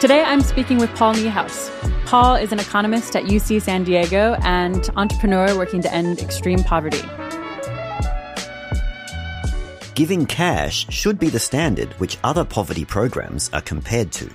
Today, 0.00 0.22
I'm 0.22 0.42
speaking 0.42 0.78
with 0.78 0.94
Paul 0.94 1.14
Niehaus. 1.14 1.72
Paul 2.06 2.36
is 2.36 2.52
an 2.52 2.60
economist 2.60 3.16
at 3.16 3.24
UC 3.24 3.60
San 3.60 3.82
Diego 3.82 4.36
and 4.42 4.88
entrepreneur 4.94 5.58
working 5.58 5.82
to 5.82 5.92
end 5.92 6.20
extreme 6.20 6.62
poverty. 6.62 7.02
Giving 9.96 10.24
cash 10.24 10.86
should 10.88 11.18
be 11.18 11.30
the 11.30 11.40
standard 11.40 11.94
which 11.94 12.16
other 12.22 12.44
poverty 12.44 12.84
programs 12.84 13.50
are 13.52 13.60
compared 13.60 14.12
to. 14.12 14.30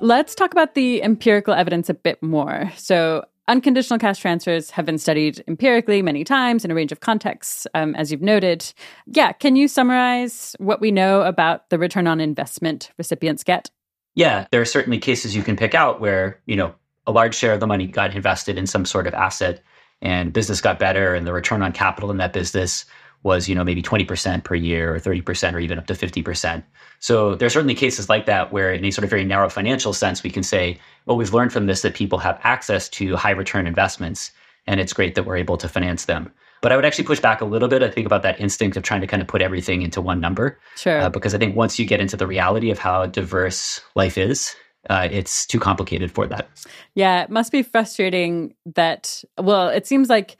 Let's 0.00 0.34
talk 0.34 0.52
about 0.52 0.74
the 0.74 1.02
empirical 1.02 1.52
evidence 1.52 1.90
a 1.90 1.94
bit 1.94 2.22
more. 2.22 2.72
So, 2.76 3.26
Unconditional 3.46 3.98
cash 3.98 4.20
transfers 4.20 4.70
have 4.70 4.86
been 4.86 4.96
studied 4.96 5.44
empirically 5.46 6.00
many 6.00 6.24
times 6.24 6.64
in 6.64 6.70
a 6.70 6.74
range 6.74 6.92
of 6.92 7.00
contexts, 7.00 7.66
um, 7.74 7.94
as 7.94 8.10
you've 8.10 8.22
noted. 8.22 8.72
Yeah, 9.06 9.32
can 9.32 9.54
you 9.54 9.68
summarize 9.68 10.56
what 10.58 10.80
we 10.80 10.90
know 10.90 11.22
about 11.22 11.68
the 11.68 11.78
return 11.78 12.06
on 12.06 12.20
investment 12.20 12.90
recipients 12.96 13.44
get? 13.44 13.70
Yeah, 14.14 14.46
there 14.50 14.62
are 14.62 14.66
certainly 14.66 14.98
cases 14.98 15.36
you 15.36 15.42
can 15.42 15.56
pick 15.56 15.74
out 15.74 16.00
where, 16.00 16.40
you 16.46 16.56
know, 16.56 16.74
a 17.06 17.12
large 17.12 17.34
share 17.34 17.52
of 17.52 17.60
the 17.60 17.66
money 17.66 17.86
got 17.86 18.14
invested 18.14 18.56
in 18.56 18.66
some 18.66 18.86
sort 18.86 19.06
of 19.06 19.12
asset 19.12 19.62
and 20.00 20.32
business 20.32 20.62
got 20.62 20.78
better 20.78 21.14
and 21.14 21.26
the 21.26 21.32
return 21.32 21.62
on 21.62 21.72
capital 21.72 22.10
in 22.10 22.16
that 22.16 22.32
business 22.32 22.86
was, 23.24 23.48
you 23.48 23.54
know, 23.54 23.64
maybe 23.64 23.82
20% 23.82 24.44
per 24.44 24.54
year 24.54 24.94
or 24.94 25.00
30% 25.00 25.54
or 25.54 25.58
even 25.58 25.78
up 25.78 25.86
to 25.86 25.94
50%. 25.94 26.62
So 27.00 27.34
there 27.34 27.46
are 27.46 27.50
certainly 27.50 27.74
cases 27.74 28.08
like 28.08 28.26
that 28.26 28.52
where 28.52 28.72
in 28.72 28.84
a 28.84 28.90
sort 28.90 29.02
of 29.04 29.10
very 29.10 29.24
narrow 29.24 29.48
financial 29.48 29.92
sense, 29.92 30.22
we 30.22 30.30
can 30.30 30.42
say, 30.42 30.78
well, 31.06 31.16
we've 31.16 31.34
learned 31.34 31.52
from 31.52 31.66
this 31.66 31.82
that 31.82 31.94
people 31.94 32.18
have 32.18 32.38
access 32.44 32.88
to 32.90 33.16
high 33.16 33.32
return 33.32 33.66
investments 33.66 34.30
and 34.66 34.78
it's 34.78 34.92
great 34.92 35.14
that 35.14 35.24
we're 35.24 35.36
able 35.36 35.56
to 35.56 35.68
finance 35.68 36.04
them. 36.04 36.30
But 36.60 36.72
I 36.72 36.76
would 36.76 36.84
actually 36.84 37.04
push 37.04 37.20
back 37.20 37.40
a 37.40 37.44
little 37.44 37.68
bit. 37.68 37.82
I 37.82 37.90
think 37.90 38.06
about 38.06 38.22
that 38.22 38.40
instinct 38.40 38.76
of 38.76 38.82
trying 38.82 39.02
to 39.02 39.06
kind 39.06 39.20
of 39.20 39.28
put 39.28 39.42
everything 39.42 39.82
into 39.82 40.00
one 40.00 40.20
number. 40.20 40.58
Sure. 40.76 41.00
Uh, 41.00 41.10
because 41.10 41.34
I 41.34 41.38
think 41.38 41.56
once 41.56 41.78
you 41.78 41.84
get 41.84 42.00
into 42.00 42.16
the 42.16 42.26
reality 42.26 42.70
of 42.70 42.78
how 42.78 43.04
diverse 43.06 43.80
life 43.94 44.16
is, 44.16 44.54
uh, 44.88 45.08
it's 45.10 45.46
too 45.46 45.58
complicated 45.58 46.10
for 46.10 46.26
that. 46.26 46.48
Yeah, 46.94 47.22
it 47.22 47.30
must 47.30 47.52
be 47.52 47.62
frustrating 47.62 48.54
that, 48.74 49.24
well, 49.38 49.68
it 49.68 49.86
seems 49.86 50.08
like 50.08 50.36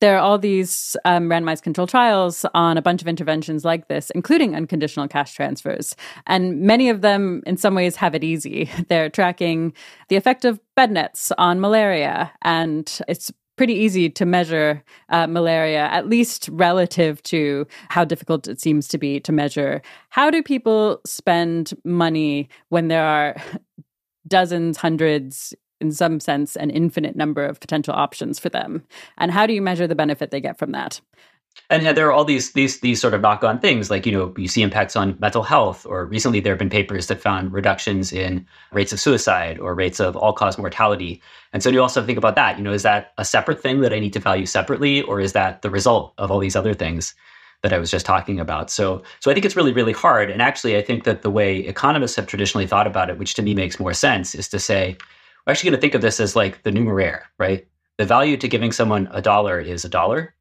there 0.00 0.16
are 0.16 0.20
all 0.20 0.38
these 0.38 0.96
um, 1.04 1.28
randomized 1.28 1.62
control 1.62 1.86
trials 1.86 2.44
on 2.54 2.76
a 2.76 2.82
bunch 2.82 3.02
of 3.02 3.08
interventions 3.08 3.64
like 3.64 3.88
this, 3.88 4.10
including 4.10 4.54
unconditional 4.54 5.08
cash 5.08 5.34
transfers. 5.34 5.94
And 6.26 6.62
many 6.62 6.88
of 6.88 7.02
them, 7.02 7.42
in 7.46 7.56
some 7.56 7.74
ways, 7.74 7.96
have 7.96 8.14
it 8.14 8.24
easy. 8.24 8.70
They're 8.88 9.10
tracking 9.10 9.72
the 10.08 10.16
effect 10.16 10.44
of 10.44 10.60
bed 10.74 10.90
nets 10.90 11.32
on 11.38 11.60
malaria, 11.60 12.32
and 12.42 13.00
it's 13.08 13.30
pretty 13.56 13.74
easy 13.74 14.08
to 14.08 14.24
measure 14.24 14.82
uh, 15.10 15.26
malaria, 15.26 15.86
at 15.88 16.08
least 16.08 16.48
relative 16.50 17.22
to 17.24 17.66
how 17.90 18.06
difficult 18.06 18.48
it 18.48 18.58
seems 18.58 18.88
to 18.88 18.96
be 18.96 19.20
to 19.20 19.32
measure. 19.32 19.82
How 20.08 20.30
do 20.30 20.42
people 20.42 21.02
spend 21.04 21.74
money 21.84 22.48
when 22.70 22.88
there 22.88 23.04
are 23.04 23.36
dozens, 24.28 24.78
hundreds, 24.78 25.54
in 25.80 25.92
some 25.92 26.20
sense, 26.20 26.56
an 26.56 26.70
infinite 26.70 27.16
number 27.16 27.44
of 27.44 27.60
potential 27.60 27.94
options 27.94 28.38
for 28.38 28.48
them. 28.48 28.84
And 29.18 29.30
how 29.30 29.46
do 29.46 29.52
you 29.52 29.62
measure 29.62 29.86
the 29.86 29.94
benefit 29.94 30.30
they 30.30 30.40
get 30.40 30.58
from 30.58 30.72
that? 30.72 31.00
And 31.68 31.96
there 31.96 32.08
are 32.08 32.12
all 32.12 32.24
these 32.24 32.52
these 32.52 32.80
these 32.80 33.00
sort 33.00 33.14
of 33.14 33.20
knock 33.20 33.44
on 33.44 33.60
things, 33.60 33.90
like 33.90 34.06
you 34.06 34.12
know 34.12 34.34
you 34.36 34.48
see 34.48 34.62
impacts 34.62 34.96
on 34.96 35.16
mental 35.20 35.42
health, 35.42 35.86
or 35.86 36.04
recently 36.06 36.40
there 36.40 36.52
have 36.52 36.58
been 36.58 36.70
papers 36.70 37.06
that 37.08 37.20
found 37.20 37.52
reductions 37.52 38.12
in 38.12 38.46
rates 38.72 38.92
of 38.92 39.00
suicide 39.00 39.58
or 39.58 39.74
rates 39.74 40.00
of 40.00 40.16
all 40.16 40.32
cause 40.32 40.58
mortality. 40.58 41.22
And 41.52 41.62
so 41.62 41.70
you 41.70 41.80
also 41.80 42.04
think 42.04 42.18
about 42.18 42.34
that. 42.36 42.58
You 42.58 42.64
know, 42.64 42.72
is 42.72 42.82
that 42.82 43.12
a 43.18 43.24
separate 43.24 43.60
thing 43.60 43.80
that 43.80 43.92
I 43.92 44.00
need 44.00 44.12
to 44.14 44.20
value 44.20 44.46
separately, 44.46 45.02
or 45.02 45.20
is 45.20 45.32
that 45.32 45.62
the 45.62 45.70
result 45.70 46.12
of 46.18 46.30
all 46.30 46.40
these 46.40 46.56
other 46.56 46.74
things 46.74 47.14
that 47.62 47.72
I 47.72 47.78
was 47.78 47.90
just 47.90 48.06
talking 48.06 48.40
about? 48.40 48.70
So 48.70 49.02
so 49.20 49.30
I 49.30 49.34
think 49.34 49.46
it's 49.46 49.56
really 49.56 49.72
really 49.72 49.92
hard. 49.92 50.30
And 50.30 50.42
actually, 50.42 50.76
I 50.76 50.82
think 50.82 51.04
that 51.04 51.22
the 51.22 51.30
way 51.30 51.58
economists 51.58 52.16
have 52.16 52.26
traditionally 52.26 52.66
thought 52.66 52.86
about 52.86 53.10
it, 53.10 53.18
which 53.18 53.34
to 53.34 53.42
me 53.42 53.54
makes 53.54 53.78
more 53.78 53.94
sense, 53.94 54.34
is 54.34 54.48
to 54.48 54.58
say 54.58 54.96
actually 55.50 55.70
going 55.70 55.78
to 55.78 55.80
think 55.80 55.94
of 55.94 56.02
this 56.02 56.20
as 56.20 56.36
like 56.36 56.62
the 56.62 56.70
numeraire, 56.70 57.22
right? 57.38 57.66
The 57.98 58.06
value 58.06 58.36
to 58.36 58.48
giving 58.48 58.72
someone 58.72 59.08
a 59.12 59.20
dollar 59.20 59.60
is 59.60 59.84
a 59.84 59.88
dollar. 59.88 60.34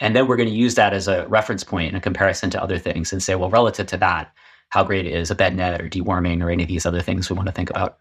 And 0.00 0.16
then 0.16 0.26
we're 0.26 0.36
going 0.36 0.48
to 0.48 0.54
use 0.54 0.74
that 0.76 0.92
as 0.92 1.08
a 1.08 1.26
reference 1.28 1.64
point 1.64 1.90
in 1.90 1.94
a 1.94 2.00
comparison 2.00 2.50
to 2.50 2.62
other 2.62 2.78
things 2.78 3.12
and 3.12 3.22
say, 3.22 3.34
well, 3.34 3.50
relative 3.50 3.86
to 3.88 3.96
that, 3.98 4.32
how 4.70 4.84
great 4.84 5.06
is 5.06 5.30
a 5.30 5.34
bed 5.34 5.54
net 5.54 5.80
or 5.80 5.88
deworming 5.88 6.42
or 6.42 6.50
any 6.50 6.62
of 6.62 6.68
these 6.68 6.86
other 6.86 7.02
things 7.02 7.28
we 7.28 7.36
want 7.36 7.46
to 7.46 7.52
think 7.52 7.70
about. 7.70 7.98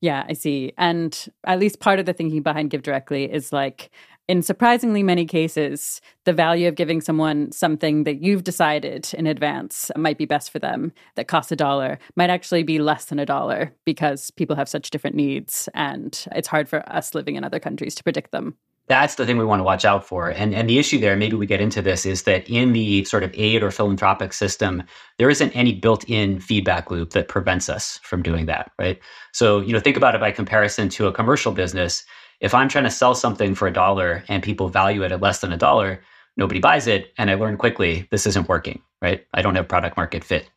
Yeah, 0.00 0.24
I 0.28 0.32
see. 0.32 0.72
And 0.76 1.28
at 1.44 1.58
least 1.58 1.80
part 1.80 1.98
of 1.98 2.06
the 2.06 2.12
thinking 2.12 2.42
behind 2.42 2.70
Give 2.70 2.82
Directly 2.82 3.30
is 3.30 3.52
like 3.52 3.90
in 4.28 4.42
surprisingly 4.42 5.02
many 5.02 5.24
cases, 5.24 6.02
the 6.24 6.34
value 6.34 6.68
of 6.68 6.74
giving 6.74 7.00
someone 7.00 7.50
something 7.50 8.04
that 8.04 8.22
you've 8.22 8.44
decided 8.44 9.08
in 9.14 9.26
advance 9.26 9.90
might 9.96 10.18
be 10.18 10.26
best 10.26 10.50
for 10.50 10.58
them 10.58 10.92
that 11.16 11.28
costs 11.28 11.50
a 11.50 11.56
dollar 11.56 11.98
might 12.14 12.28
actually 12.28 12.62
be 12.62 12.78
less 12.78 13.06
than 13.06 13.18
a 13.18 13.26
dollar 13.26 13.72
because 13.86 14.30
people 14.32 14.54
have 14.54 14.68
such 14.68 14.90
different 14.90 15.16
needs 15.16 15.68
and 15.72 16.26
it's 16.32 16.48
hard 16.48 16.68
for 16.68 16.86
us 16.92 17.14
living 17.14 17.36
in 17.36 17.44
other 17.44 17.58
countries 17.58 17.94
to 17.94 18.04
predict 18.04 18.30
them. 18.30 18.54
That's 18.86 19.16
the 19.16 19.26
thing 19.26 19.36
we 19.36 19.44
want 19.44 19.60
to 19.60 19.64
watch 19.64 19.84
out 19.84 20.06
for. 20.06 20.30
And 20.30 20.54
and 20.54 20.68
the 20.68 20.78
issue 20.78 20.98
there, 20.98 21.14
maybe 21.14 21.36
we 21.36 21.44
get 21.44 21.60
into 21.60 21.82
this, 21.82 22.06
is 22.06 22.22
that 22.22 22.48
in 22.48 22.72
the 22.72 23.04
sort 23.04 23.22
of 23.22 23.30
aid 23.34 23.62
or 23.62 23.70
philanthropic 23.70 24.32
system, 24.32 24.82
there 25.18 25.28
isn't 25.28 25.54
any 25.54 25.74
built-in 25.74 26.40
feedback 26.40 26.90
loop 26.90 27.10
that 27.10 27.28
prevents 27.28 27.68
us 27.68 28.00
from 28.02 28.22
doing 28.22 28.46
that, 28.46 28.72
right? 28.78 28.98
So, 29.32 29.60
you 29.60 29.74
know, 29.74 29.80
think 29.80 29.98
about 29.98 30.14
it 30.14 30.22
by 30.22 30.32
comparison 30.32 30.88
to 30.90 31.06
a 31.06 31.12
commercial 31.12 31.52
business 31.52 32.04
if 32.40 32.54
I'm 32.54 32.68
trying 32.68 32.84
to 32.84 32.90
sell 32.90 33.14
something 33.14 33.54
for 33.54 33.66
a 33.66 33.72
dollar 33.72 34.24
and 34.28 34.42
people 34.42 34.68
value 34.68 35.02
it 35.02 35.12
at 35.12 35.20
less 35.20 35.40
than 35.40 35.52
a 35.52 35.56
dollar, 35.56 36.00
nobody 36.36 36.60
buys 36.60 36.86
it. 36.86 37.12
And 37.18 37.30
I 37.30 37.34
learn 37.34 37.56
quickly 37.56 38.06
this 38.10 38.26
isn't 38.26 38.48
working, 38.48 38.80
right? 39.02 39.26
I 39.34 39.42
don't 39.42 39.56
have 39.56 39.68
product 39.68 39.96
market 39.96 40.24
fit. 40.24 40.48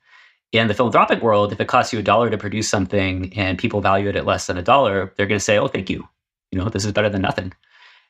In 0.52 0.68
the 0.68 0.74
philanthropic 0.74 1.22
world, 1.22 1.54
if 1.54 1.60
it 1.62 1.68
costs 1.68 1.94
you 1.94 2.00
a 2.00 2.04
dollar 2.04 2.30
to 2.30 2.38
produce 2.38 2.70
something 2.70 3.34
and 3.36 3.58
people 3.58 3.82
value 3.82 4.10
it 4.10 4.16
at 4.16 4.26
less 4.26 4.48
than 4.48 4.58
a 4.58 4.62
dollar, 4.62 5.14
they're 5.16 5.26
going 5.26 5.40
to 5.40 5.44
say, 5.44 5.58
oh, 5.58 5.68
thank 5.68 5.90
you. 5.90 6.08
You 6.52 6.60
know, 6.60 6.70
this 6.70 6.86
is 6.86 6.92
better 6.92 7.10
than 7.10 7.22
nothing. 7.22 7.54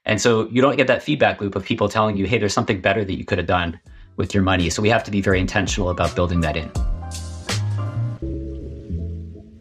And 0.05 0.19
so 0.19 0.49
you 0.49 0.61
don't 0.61 0.77
get 0.77 0.87
that 0.87 1.03
feedback 1.03 1.39
loop 1.39 1.55
of 1.55 1.63
people 1.63 1.87
telling 1.87 2.17
you, 2.17 2.25
hey, 2.25 2.39
there's 2.39 2.53
something 2.53 2.81
better 2.81 3.05
that 3.05 3.13
you 3.13 3.23
could 3.23 3.37
have 3.37 3.47
done 3.47 3.79
with 4.17 4.33
your 4.33 4.43
money. 4.43 4.71
So 4.71 4.81
we 4.81 4.89
have 4.89 5.03
to 5.03 5.11
be 5.11 5.21
very 5.21 5.39
intentional 5.39 5.89
about 5.89 6.15
building 6.15 6.41
that 6.41 6.57
in 6.57 6.71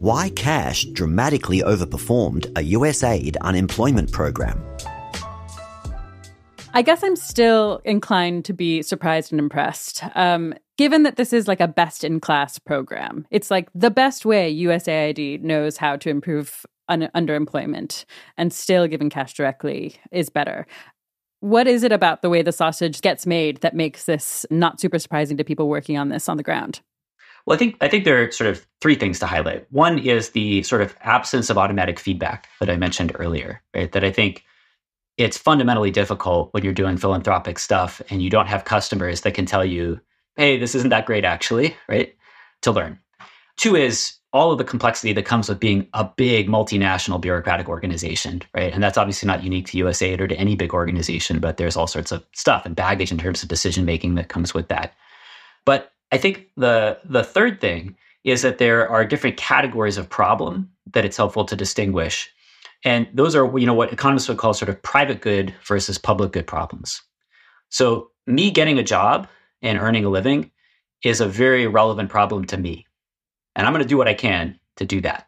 why 0.01 0.29
cash 0.31 0.83
dramatically 0.85 1.61
overperformed 1.61 2.45
a 2.57 2.73
USAID 2.73 3.37
unemployment 3.41 4.11
program. 4.11 4.59
I 6.73 6.81
guess 6.81 7.03
I'm 7.03 7.15
still 7.15 7.81
inclined 7.85 8.45
to 8.45 8.53
be 8.53 8.81
surprised 8.81 9.31
and 9.31 9.39
impressed. 9.39 10.03
Um, 10.15 10.55
given 10.75 11.03
that 11.03 11.17
this 11.17 11.33
is 11.33 11.47
like 11.47 11.59
a 11.59 11.67
best 11.67 12.03
in 12.03 12.19
class 12.19 12.57
program, 12.57 13.27
it's 13.29 13.51
like 13.51 13.69
the 13.75 13.91
best 13.91 14.25
way 14.25 14.51
USAID 14.51 15.41
knows 15.41 15.77
how 15.77 15.97
to 15.97 16.09
improve 16.09 16.65
un- 16.89 17.11
underemployment 17.15 18.05
and 18.37 18.51
still 18.51 18.87
giving 18.87 19.11
cash 19.11 19.35
directly 19.35 19.97
is 20.11 20.31
better. 20.31 20.65
What 21.41 21.67
is 21.67 21.83
it 21.83 21.91
about 21.91 22.23
the 22.23 22.29
way 22.29 22.41
the 22.41 22.51
sausage 22.51 23.01
gets 23.01 23.27
made 23.27 23.57
that 23.57 23.75
makes 23.75 24.05
this 24.05 24.47
not 24.49 24.79
super 24.79 24.97
surprising 24.97 25.37
to 25.37 25.43
people 25.43 25.69
working 25.69 25.99
on 25.99 26.09
this 26.09 26.27
on 26.27 26.37
the 26.37 26.43
ground? 26.43 26.81
Well, 27.45 27.55
I 27.55 27.57
think 27.57 27.77
I 27.81 27.87
think 27.87 28.05
there 28.05 28.23
are 28.23 28.31
sort 28.31 28.49
of 28.49 28.65
three 28.81 28.95
things 28.95 29.19
to 29.19 29.25
highlight. 29.25 29.65
One 29.71 29.99
is 29.99 30.29
the 30.29 30.63
sort 30.63 30.81
of 30.81 30.95
absence 31.01 31.49
of 31.49 31.57
automatic 31.57 31.99
feedback 31.99 32.47
that 32.59 32.69
I 32.69 32.77
mentioned 32.77 33.11
earlier, 33.15 33.61
right? 33.75 33.91
That 33.91 34.03
I 34.03 34.11
think 34.11 34.43
it's 35.17 35.37
fundamentally 35.37 35.91
difficult 35.91 36.53
when 36.53 36.63
you're 36.63 36.73
doing 36.73 36.97
philanthropic 36.97 37.59
stuff 37.59 38.01
and 38.09 38.21
you 38.21 38.29
don't 38.29 38.47
have 38.47 38.65
customers 38.65 39.21
that 39.21 39.33
can 39.33 39.45
tell 39.45 39.65
you, 39.65 39.99
"Hey, 40.35 40.57
this 40.57 40.75
isn't 40.75 40.89
that 40.89 41.05
great 41.05 41.25
actually," 41.25 41.75
right? 41.87 42.15
To 42.61 42.71
learn. 42.71 42.99
Two 43.57 43.75
is 43.75 44.13
all 44.33 44.51
of 44.51 44.57
the 44.57 44.63
complexity 44.63 45.11
that 45.13 45.25
comes 45.25 45.49
with 45.49 45.59
being 45.59 45.87
a 45.93 46.05
big 46.05 46.47
multinational 46.47 47.19
bureaucratic 47.19 47.67
organization, 47.67 48.41
right? 48.55 48.73
And 48.73 48.81
that's 48.81 48.97
obviously 48.97 49.27
not 49.27 49.43
unique 49.43 49.65
to 49.67 49.77
USAID 49.77 50.21
or 50.21 50.27
to 50.27 50.39
any 50.39 50.55
big 50.55 50.73
organization, 50.73 51.39
but 51.39 51.57
there's 51.57 51.75
all 51.75 51.87
sorts 51.87 52.13
of 52.13 52.23
stuff 52.33 52.65
and 52.65 52.75
baggage 52.75 53.11
in 53.11 53.17
terms 53.17 53.43
of 53.43 53.49
decision 53.49 53.83
making 53.83 54.15
that 54.15 54.29
comes 54.29 54.53
with 54.53 54.69
that. 54.69 54.93
But 55.65 55.90
I 56.11 56.17
think 56.17 56.47
the 56.57 56.99
the 57.05 57.23
third 57.23 57.61
thing 57.61 57.95
is 58.23 58.41
that 58.41 58.57
there 58.57 58.87
are 58.89 59.05
different 59.05 59.37
categories 59.37 59.97
of 59.97 60.09
problem 60.09 60.69
that 60.93 61.05
it's 61.05 61.17
helpful 61.17 61.45
to 61.45 61.55
distinguish. 61.55 62.29
And 62.83 63.07
those 63.13 63.35
are, 63.35 63.57
you 63.57 63.65
know, 63.65 63.73
what 63.73 63.93
economists 63.93 64.27
would 64.27 64.37
call 64.37 64.53
sort 64.53 64.69
of 64.69 64.81
private 64.81 65.21
good 65.21 65.53
versus 65.65 65.97
public 65.97 66.31
good 66.31 66.47
problems. 66.47 67.01
So 67.69 68.11
me 68.27 68.51
getting 68.51 68.77
a 68.77 68.83
job 68.83 69.27
and 69.61 69.79
earning 69.79 70.05
a 70.05 70.09
living 70.09 70.51
is 71.03 71.21
a 71.21 71.27
very 71.27 71.67
relevant 71.67 72.09
problem 72.09 72.45
to 72.45 72.57
me. 72.57 72.85
And 73.55 73.65
I'm 73.65 73.73
going 73.73 73.83
to 73.83 73.89
do 73.89 73.97
what 73.97 74.07
I 74.07 74.13
can 74.13 74.59
to 74.77 74.85
do 74.85 75.01
that. 75.01 75.27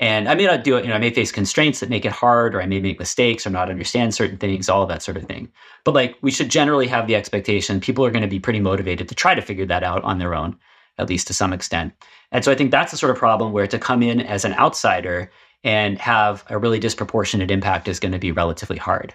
And 0.00 0.30
I 0.30 0.34
may 0.34 0.46
not 0.46 0.64
do 0.64 0.76
it, 0.76 0.84
you 0.84 0.88
know, 0.88 0.96
I 0.96 0.98
may 0.98 1.10
face 1.10 1.30
constraints 1.30 1.80
that 1.80 1.90
make 1.90 2.06
it 2.06 2.12
hard, 2.12 2.54
or 2.54 2.62
I 2.62 2.66
may 2.66 2.80
make 2.80 2.98
mistakes 2.98 3.46
or 3.46 3.50
not 3.50 3.68
understand 3.68 4.14
certain 4.14 4.38
things, 4.38 4.68
all 4.68 4.86
that 4.86 5.02
sort 5.02 5.18
of 5.18 5.24
thing. 5.24 5.52
But 5.84 5.94
like 5.94 6.16
we 6.22 6.30
should 6.30 6.50
generally 6.50 6.86
have 6.86 7.06
the 7.06 7.14
expectation 7.14 7.80
people 7.80 8.04
are 8.06 8.10
going 8.10 8.22
to 8.22 8.28
be 8.28 8.40
pretty 8.40 8.60
motivated 8.60 9.08
to 9.08 9.14
try 9.14 9.34
to 9.34 9.42
figure 9.42 9.66
that 9.66 9.84
out 9.84 10.02
on 10.02 10.18
their 10.18 10.34
own, 10.34 10.58
at 10.96 11.08
least 11.08 11.26
to 11.26 11.34
some 11.34 11.52
extent. 11.52 11.92
And 12.32 12.42
so 12.42 12.50
I 12.50 12.54
think 12.54 12.70
that's 12.70 12.92
the 12.92 12.96
sort 12.96 13.10
of 13.10 13.18
problem 13.18 13.52
where 13.52 13.66
to 13.66 13.78
come 13.78 14.02
in 14.02 14.22
as 14.22 14.46
an 14.46 14.54
outsider 14.54 15.30
and 15.64 15.98
have 15.98 16.44
a 16.48 16.56
really 16.56 16.78
disproportionate 16.78 17.50
impact 17.50 17.86
is 17.86 18.00
going 18.00 18.12
to 18.12 18.18
be 18.18 18.32
relatively 18.32 18.78
hard. 18.78 19.14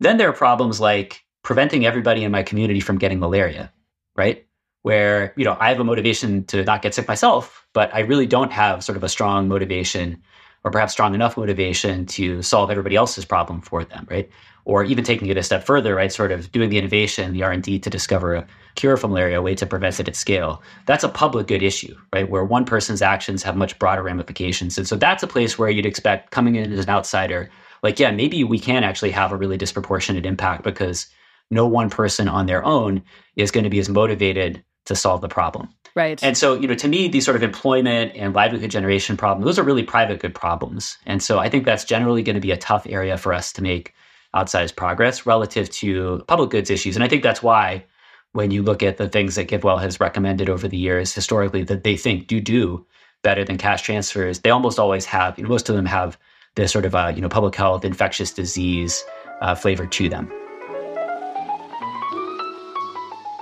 Then 0.00 0.16
there 0.16 0.30
are 0.30 0.34
problems 0.34 0.80
like 0.80 1.22
preventing 1.42 1.84
everybody 1.84 2.24
in 2.24 2.32
my 2.32 2.42
community 2.42 2.80
from 2.80 2.98
getting 2.98 3.20
malaria, 3.20 3.72
right? 4.16 4.45
Where, 4.86 5.34
you 5.36 5.44
know, 5.44 5.56
I 5.58 5.68
have 5.70 5.80
a 5.80 5.84
motivation 5.84 6.44
to 6.44 6.62
not 6.62 6.80
get 6.80 6.94
sick 6.94 7.08
myself, 7.08 7.66
but 7.72 7.92
I 7.92 8.02
really 8.02 8.24
don't 8.24 8.52
have 8.52 8.84
sort 8.84 8.96
of 8.96 9.02
a 9.02 9.08
strong 9.08 9.48
motivation 9.48 10.22
or 10.62 10.70
perhaps 10.70 10.92
strong 10.92 11.12
enough 11.12 11.36
motivation 11.36 12.06
to 12.06 12.40
solve 12.40 12.70
everybody 12.70 12.94
else's 12.94 13.24
problem 13.24 13.60
for 13.60 13.82
them, 13.82 14.06
right? 14.08 14.30
Or 14.64 14.84
even 14.84 15.02
taking 15.02 15.26
it 15.26 15.36
a 15.36 15.42
step 15.42 15.64
further, 15.64 15.96
right? 15.96 16.12
Sort 16.12 16.30
of 16.30 16.52
doing 16.52 16.70
the 16.70 16.78
innovation, 16.78 17.32
the 17.32 17.42
R&D 17.42 17.80
to 17.80 17.90
discover 17.90 18.36
a 18.36 18.46
cure 18.76 18.96
for 18.96 19.08
malaria, 19.08 19.40
a 19.40 19.42
way 19.42 19.56
to 19.56 19.66
prevent 19.66 19.98
it 19.98 20.06
at 20.06 20.14
scale. 20.14 20.62
That's 20.86 21.02
a 21.02 21.08
public 21.08 21.48
good 21.48 21.64
issue, 21.64 21.96
right? 22.12 22.30
Where 22.30 22.44
one 22.44 22.64
person's 22.64 23.02
actions 23.02 23.42
have 23.42 23.56
much 23.56 23.76
broader 23.80 24.04
ramifications. 24.04 24.78
And 24.78 24.86
so 24.86 24.94
that's 24.94 25.24
a 25.24 25.26
place 25.26 25.58
where 25.58 25.68
you'd 25.68 25.84
expect 25.84 26.30
coming 26.30 26.54
in 26.54 26.72
as 26.72 26.84
an 26.84 26.90
outsider, 26.90 27.50
like, 27.82 27.98
yeah, 27.98 28.12
maybe 28.12 28.44
we 28.44 28.60
can 28.60 28.84
actually 28.84 29.10
have 29.10 29.32
a 29.32 29.36
really 29.36 29.56
disproportionate 29.56 30.26
impact 30.26 30.62
because 30.62 31.08
no 31.50 31.66
one 31.66 31.90
person 31.90 32.28
on 32.28 32.46
their 32.46 32.64
own 32.64 33.02
is 33.34 33.50
going 33.50 33.64
to 33.64 33.70
be 33.70 33.80
as 33.80 33.88
motivated 33.88 34.62
to 34.86 34.96
solve 34.96 35.20
the 35.20 35.28
problem. 35.28 35.68
Right. 35.94 36.22
And 36.22 36.36
so, 36.36 36.54
you 36.54 36.68
know, 36.68 36.74
to 36.74 36.88
me, 36.88 37.08
these 37.08 37.24
sort 37.24 37.36
of 37.36 37.42
employment 37.42 38.12
and 38.14 38.34
livelihood 38.34 38.70
generation 38.70 39.16
problems, 39.16 39.46
those 39.46 39.58
are 39.58 39.62
really 39.62 39.82
private 39.82 40.20
good 40.20 40.34
problems. 40.34 40.98
And 41.06 41.22
so 41.22 41.38
I 41.38 41.48
think 41.48 41.64
that's 41.64 41.84
generally 41.84 42.22
going 42.22 42.34
to 42.34 42.40
be 42.40 42.50
a 42.50 42.56
tough 42.56 42.86
area 42.88 43.16
for 43.16 43.32
us 43.32 43.52
to 43.54 43.62
make 43.62 43.94
outsized 44.34 44.76
progress 44.76 45.24
relative 45.24 45.70
to 45.70 46.22
public 46.28 46.50
goods 46.50 46.68
issues. 46.68 46.96
And 46.96 47.04
I 47.04 47.08
think 47.08 47.22
that's 47.22 47.42
why 47.42 47.84
when 48.32 48.50
you 48.50 48.62
look 48.62 48.82
at 48.82 48.98
the 48.98 49.08
things 49.08 49.36
that 49.36 49.48
GiveWell 49.48 49.80
has 49.80 49.98
recommended 49.98 50.50
over 50.50 50.68
the 50.68 50.76
years 50.76 51.14
historically 51.14 51.62
that 51.64 51.84
they 51.84 51.96
think 51.96 52.26
do 52.26 52.40
do 52.40 52.86
better 53.22 53.44
than 53.44 53.56
cash 53.56 53.80
transfers, 53.80 54.40
they 54.40 54.50
almost 54.50 54.78
always 54.78 55.06
have, 55.06 55.38
you 55.38 55.44
know, 55.44 55.48
most 55.48 55.70
of 55.70 55.76
them 55.76 55.86
have 55.86 56.18
this 56.56 56.72
sort 56.72 56.84
of, 56.84 56.94
uh, 56.94 57.10
you 57.14 57.22
know, 57.22 57.28
public 57.30 57.54
health, 57.54 57.84
infectious 57.84 58.32
disease 58.32 59.02
uh, 59.40 59.54
flavor 59.54 59.86
to 59.86 60.10
them. 60.10 60.30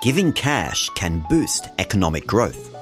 Giving 0.05 0.35
cash 0.35 0.91
can 0.91 1.25
boost 1.31 1.71
economic 1.79 2.27
growth. 2.27 2.77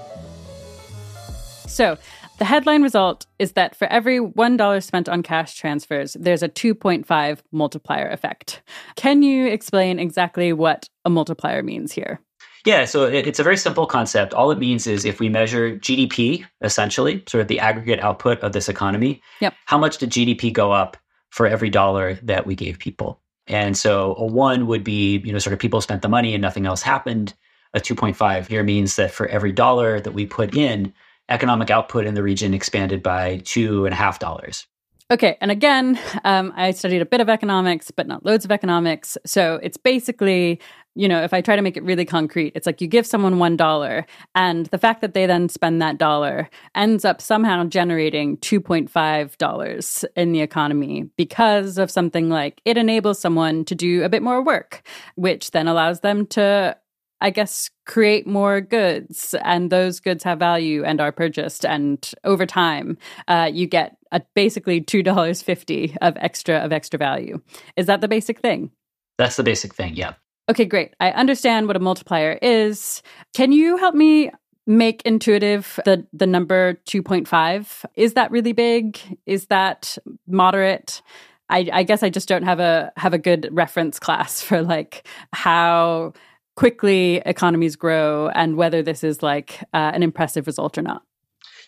So, 1.69 1.97
the 2.39 2.45
headline 2.45 2.83
result 2.83 3.27
is 3.39 3.53
that 3.53 3.77
for 3.77 3.87
every 3.93 4.19
$1 4.19 4.83
spent 4.83 5.09
on 5.09 5.23
cash 5.23 5.55
transfers, 5.55 6.17
there's 6.19 6.43
a 6.43 6.49
2.5 6.49 7.39
multiplier 7.53 8.09
effect. 8.09 8.63
Can 8.97 9.23
you 9.23 9.47
explain 9.47 10.01
exactly 10.01 10.53
what 10.53 10.89
a 11.05 11.11
multiplier 11.11 11.63
means 11.63 11.93
here? 11.93 12.21
Yeah, 12.67 12.87
so 12.87 13.05
it's 13.05 13.39
a 13.39 13.45
very 13.45 13.57
simple 13.57 13.87
concept. 13.87 14.35
All 14.35 14.51
it 14.51 14.59
means 14.59 14.89
is 14.89 15.05
if 15.05 15.21
we 15.21 15.29
measure 15.29 15.77
GDP, 15.77 16.45
essentially, 16.61 17.23
sort 17.29 17.43
of 17.43 17.47
the 17.47 17.61
aggregate 17.61 18.01
output 18.01 18.41
of 18.41 18.53
this 18.53 18.69
economy, 18.69 19.23
yep. 19.41 19.55
how 19.67 19.79
much 19.79 19.99
did 19.99 20.11
GDP 20.11 20.53
go 20.53 20.73
up 20.73 20.97
for 21.31 21.47
every 21.47 21.71
dollar 21.71 22.15
that 22.25 22.47
we 22.47 22.57
gave 22.57 22.81
people? 22.81 23.22
And 23.47 23.77
so 23.77 24.15
a 24.17 24.25
one 24.25 24.67
would 24.67 24.85
be, 24.85 25.19
you 25.19 25.33
know, 25.33 25.39
sort 25.39 25.53
of 25.53 25.59
people 25.59 25.81
spent 25.81 26.03
the 26.03 26.09
money 26.09 26.35
and 26.35 26.43
nothing 26.43 26.67
else 26.67 26.83
happened. 26.83 27.35
A 27.75 27.81
2.5 27.81 28.47
here 28.47 28.63
means 28.63 28.97
that 28.97 29.11
for 29.11 29.27
every 29.27 29.53
dollar 29.53 30.01
that 30.01 30.13
we 30.13 30.27
put 30.27 30.55
in, 30.55 30.93
economic 31.29 31.71
output 31.71 32.07
in 32.07 32.15
the 32.15 32.23
region 32.23 32.55
expanded 32.55 33.03
by 33.03 33.39
two 33.45 33.87
and 33.87 33.95
a 33.95 33.97
half 33.97 34.19
dollars. 34.19 34.67
Okay, 35.11 35.37
and 35.41 35.51
again, 35.51 35.99
um, 36.25 36.53
I 36.57 36.71
studied 36.71 37.03
a 37.03 37.07
bit 37.07 37.21
of 37.21 37.29
economics, 37.29 37.91
but 37.91 38.07
not 38.07 38.25
loads 38.25 38.45
of 38.45 38.51
economics. 38.51 39.19
So 39.27 39.59
it's 39.63 39.77
basically, 39.77 40.59
you 40.95 41.07
know, 41.07 41.23
if 41.23 41.35
I 41.35 41.43
try 41.43 41.55
to 41.55 41.61
make 41.61 41.77
it 41.77 41.83
really 41.83 42.07
concrete, 42.07 42.53
it's 42.55 42.67
like 42.67 42.81
you 42.81 42.87
give 42.87 43.07
someone 43.07 43.39
one 43.39 43.57
dollar, 43.57 44.07
and 44.35 44.67
the 44.67 44.79
fact 44.79 45.03
that 45.03 45.13
they 45.13 45.27
then 45.27 45.49
spend 45.51 45.83
that 45.83 45.99
dollar 45.99 46.49
ends 46.75 47.05
up 47.05 47.21
somehow 47.21 47.65
generating 47.65 48.39
two 48.39 48.61
point 48.61 48.89
five 48.91 49.37
dollars 49.39 50.05
in 50.17 50.33
the 50.33 50.41
economy 50.41 51.11
because 51.17 51.77
of 51.77 51.91
something 51.91 52.31
like 52.31 52.63
it 52.65 52.79
enables 52.79 53.19
someone 53.19 53.65
to 53.67 53.75
do 53.75 54.05
a 54.05 54.09
bit 54.09 54.23
more 54.23 54.43
work, 54.43 54.83
which 55.17 55.51
then 55.51 55.69
allows 55.69 56.01
them 56.01 56.27
to 56.29 56.77
I 57.23 57.31
guess, 57.31 57.71
create 57.87 58.27
more 58.27 58.61
goods, 58.61 59.35
and 59.45 59.71
those 59.71 60.01
goods 60.01 60.25
have 60.25 60.39
value 60.39 60.85
and 60.85 61.01
are 61.01 61.13
purchased. 61.13 61.65
And 61.65 62.11
over 62.25 62.45
time, 62.45 62.99
uh, 63.29 63.51
you 63.53 63.67
get 63.67 63.97
a, 64.11 64.21
basically 64.35 64.81
two 64.81 65.03
dollars 65.03 65.41
fifty 65.41 65.97
of 66.03 66.17
extra 66.21 66.57
of 66.57 66.73
extra 66.73 66.99
value. 66.99 67.41
Is 67.77 67.87
that 67.87 68.01
the 68.01 68.09
basic 68.09 68.41
thing? 68.41 68.71
That's 69.19 69.37
the 69.37 69.45
basic 69.45 69.75
thing. 69.75 69.95
Yeah. 69.95 70.15
Okay, 70.51 70.65
great. 70.65 70.95
I 71.01 71.13
understand 71.13 71.69
what 71.69 71.77
a 71.77 71.81
multiplier 71.81 72.39
is. 72.43 73.03
Can 73.33 73.53
you 73.53 73.77
help 73.77 73.95
me 73.95 74.31
make 74.67 75.03
intuitive 75.03 75.81
the 75.85 76.07
the 76.13 76.27
number 76.27 76.75
2.5 76.87 77.85
is 77.97 78.15
that 78.15 78.31
really 78.31 78.53
big 78.53 78.99
is 79.27 79.47
that 79.47 79.99
moderate 80.29 81.03
I, 81.49 81.69
I 81.73 81.83
guess 81.83 82.05
i 82.05 82.09
just 82.09 82.29
don't 82.29 82.45
have 82.45 82.61
a 82.61 82.93
have 82.97 83.13
a 83.13 83.19
good 83.19 83.49
reference 83.51 83.99
class 83.99 84.41
for 84.47 84.63
like 84.63 85.07
how 85.33 86.13
quickly 86.55 87.23
economies 87.25 87.77
grow 87.77 88.29
and 88.29 88.57
whether 88.57 88.83
this 88.83 89.03
is 89.03 89.23
like 89.23 89.63
uh, 89.73 89.91
an 89.95 90.03
impressive 90.03 90.47
result 90.47 90.77
or 90.77 90.83
not. 90.83 91.03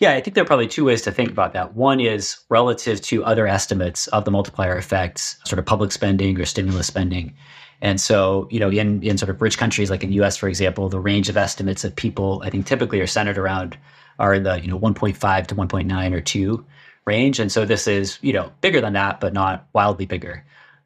Yeah, 0.00 0.12
I 0.12 0.20
think 0.20 0.34
there 0.34 0.42
are 0.42 0.46
probably 0.46 0.66
two 0.66 0.84
ways 0.84 1.02
to 1.02 1.12
think 1.12 1.30
about 1.30 1.52
that. 1.52 1.74
One 1.74 2.00
is 2.00 2.38
relative 2.48 3.00
to 3.02 3.24
other 3.24 3.46
estimates 3.46 4.06
of 4.08 4.24
the 4.24 4.30
multiplier 4.30 4.76
effects, 4.76 5.38
sort 5.44 5.58
of 5.58 5.66
public 5.66 5.92
spending 5.92 6.38
or 6.40 6.44
stimulus 6.44 6.86
spending. 6.86 7.34
And 7.80 8.00
so, 8.00 8.48
you 8.50 8.58
know, 8.58 8.70
in, 8.70 9.02
in 9.02 9.18
sort 9.18 9.30
of 9.30 9.40
rich 9.40 9.56
countries 9.56 9.90
like 9.90 10.02
in 10.02 10.10
the 10.10 10.20
US, 10.22 10.36
for 10.36 10.48
example, 10.48 10.88
the 10.88 11.00
range 11.00 11.28
of 11.28 11.36
estimates 11.36 11.84
of 11.84 11.94
people 11.94 12.42
I 12.44 12.50
think 12.50 12.66
typically 12.66 13.00
are 13.00 13.06
centered 13.06 13.38
around 13.38 13.78
are 14.18 14.34
in 14.34 14.42
the, 14.42 14.60
you 14.60 14.68
know, 14.68 14.78
1.5 14.78 15.46
to 15.46 15.54
1.9 15.54 16.12
or 16.12 16.20
2 16.20 16.64
range. 17.04 17.38
And 17.38 17.52
so 17.52 17.64
this 17.64 17.86
is, 17.86 18.18
you 18.20 18.32
know, 18.32 18.50
bigger 18.60 18.80
than 18.80 18.94
that, 18.94 19.20
but 19.20 19.32
not 19.32 19.66
wildly 19.72 20.06
bigger 20.06 20.44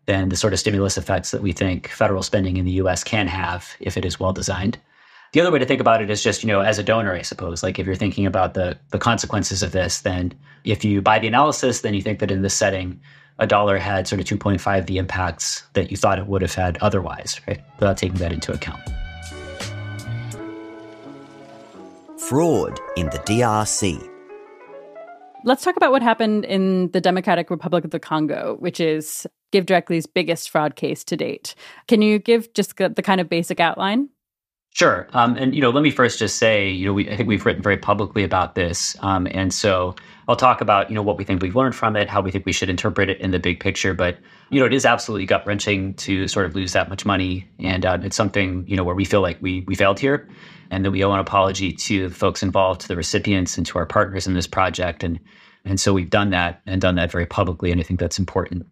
than 0.09 0.31
the 0.31 0.37
sort 0.37 0.55
of 0.55 0.59
stimulus 0.59 0.97
effects 0.97 1.33
that 1.33 1.43
we 1.43 1.53
think 1.53 1.89
federal 1.89 2.23
spending 2.23 2.57
in 2.57 2.65
the 2.65 2.81
US 2.83 3.05
can 3.05 3.27
have 3.27 3.77
if 3.79 3.99
it 3.99 4.07
is 4.07 4.19
well 4.19 4.33
designed. 4.33 4.79
The 5.35 5.41
other 5.43 5.53
way 5.53 5.59
to 5.59 5.67
think 5.67 5.83
about 5.83 6.01
it 6.01 6.09
is 6.09 6.23
just, 6.23 6.43
you 6.43 6.47
know, 6.47 6.61
as 6.61 6.79
a 6.79 6.83
donor, 6.83 7.13
I 7.13 7.21
suppose. 7.21 7.63
Like 7.63 7.79
if 7.79 7.85
you're 7.85 7.95
thinking 7.95 8.25
about 8.25 8.55
the 8.55 8.79
the 8.89 8.99
consequences 8.99 9.63
of 9.63 9.73
this, 9.73 10.01
then 10.01 10.33
if 10.65 10.83
you 10.83 11.03
buy 11.03 11.19
the 11.19 11.29
analysis, 11.29 11.83
then 11.83 11.93
you 11.93 12.01
think 12.01 12.21
that 12.21 12.31
in 12.31 12.41
this 12.41 12.55
setting, 12.55 12.99
a 13.39 13.47
dollar 13.47 13.77
had 13.77 14.09
sort 14.09 14.19
of 14.19 14.27
2.5 14.27 14.87
the 14.87 14.97
impacts 14.97 15.63
that 15.75 15.91
you 15.91 15.99
thought 15.99 16.19
it 16.19 16.27
would 16.27 16.41
have 16.41 16.55
had 16.55 16.79
otherwise, 16.79 17.39
right? 17.47 17.61
Without 17.79 17.99
taking 17.99 18.17
that 18.17 18.33
into 18.33 18.51
account. 18.51 18.81
Fraud 22.19 22.81
in 22.97 23.07
the 23.11 23.19
DRC. 23.29 24.09
Let's 25.45 25.63
talk 25.63 25.77
about 25.77 25.93
what 25.93 26.03
happened 26.03 26.47
in 26.47 26.91
the 26.93 27.01
Democratic 27.01 27.51
Republic 27.51 27.85
of 27.85 27.91
the 27.91 28.01
Congo, 28.01 28.57
which 28.59 28.81
is 28.81 29.27
GiveDirectly's 29.53 30.07
biggest 30.07 30.51
fraud 30.51 30.77
case 30.77 31.05
to 31.05 31.17
date. 31.17 31.55
Can 31.87 32.03
you 32.03 32.19
give 32.19 32.53
just 32.55 32.77
the 32.77 33.03
kind 33.03 33.21
of 33.21 33.29
basic 33.29 33.61
outline? 33.61 34.11
Sure. 34.75 35.09
Um, 35.13 35.35
and, 35.37 35.55
you 35.55 35.63
know, 35.63 35.71
let 35.71 35.83
me 35.83 35.91
first 35.91 36.19
just 36.19 36.37
say, 36.37 36.69
you 36.69 36.87
know, 36.87 36.93
we, 36.93 37.11
I 37.11 37.17
think 37.17 37.29
we've 37.29 37.45
written 37.45 37.63
very 37.63 37.79
publicly 37.79 38.23
about 38.23 38.55
this. 38.55 38.97
Um, 39.01 39.27
and 39.31 39.53
so 39.53 39.97
I'll 40.29 40.37
talk 40.37 40.61
about, 40.61 40.91
you 40.91 40.95
know, 40.95 41.03
what 41.03 41.17
we 41.17 41.25
think 41.25 41.43
we've 41.43 41.57
learned 41.57 41.75
from 41.75 41.97
it, 41.97 42.09
how 42.09 42.21
we 42.21 42.31
think 42.31 42.47
we 42.47 42.53
should 42.53 42.69
interpret 42.69 43.09
it 43.09 43.19
in 43.19 43.31
the 43.31 43.39
big 43.39 43.61
picture. 43.61 43.95
But, 43.95 44.19
you 44.51 44.61
know, 44.61 44.67
it 44.67 44.75
is 44.75 44.85
absolutely 44.85 45.27
gut 45.27 45.45
wrenching 45.47 45.95
to 45.95 46.29
sort 46.29 46.47
of 46.47 46.55
lose 46.55 46.75
that 46.75 46.91
much 46.91 47.05
money. 47.07 47.49
And 47.59 47.85
uh, 47.87 47.99
it's 48.03 48.15
something, 48.15 48.65
you 48.69 48.77
know, 48.77 48.85
where 48.85 48.95
we 48.95 49.07
feel 49.07 49.23
like 49.23 49.39
we, 49.41 49.63
we 49.63 49.75
failed 49.75 49.99
here 49.99 50.29
and 50.71 50.85
that 50.85 50.91
we 50.91 51.03
owe 51.03 51.13
an 51.13 51.19
apology 51.19 51.73
to 51.73 52.09
the 52.11 52.15
folks 52.15 52.43
involved, 52.43 52.83
to 52.83 52.89
the 52.89 52.97
recipients, 52.97 53.57
and 53.57 53.67
to 53.67 53.79
our 53.79 53.87
partners 53.87 54.27
in 54.27 54.35
this 54.35 54.47
project. 54.47 55.03
And, 55.03 55.19
and 55.65 55.81
so 55.81 55.95
we've 55.95 56.11
done 56.11 56.31
that 56.31 56.61
and 56.67 56.81
done 56.81 56.97
that 56.97 57.11
very 57.11 57.27
publicly. 57.27 57.73
And 57.73 57.81
I 57.81 57.85
think 57.85 57.99
that's 57.99 58.19
important. 58.19 58.67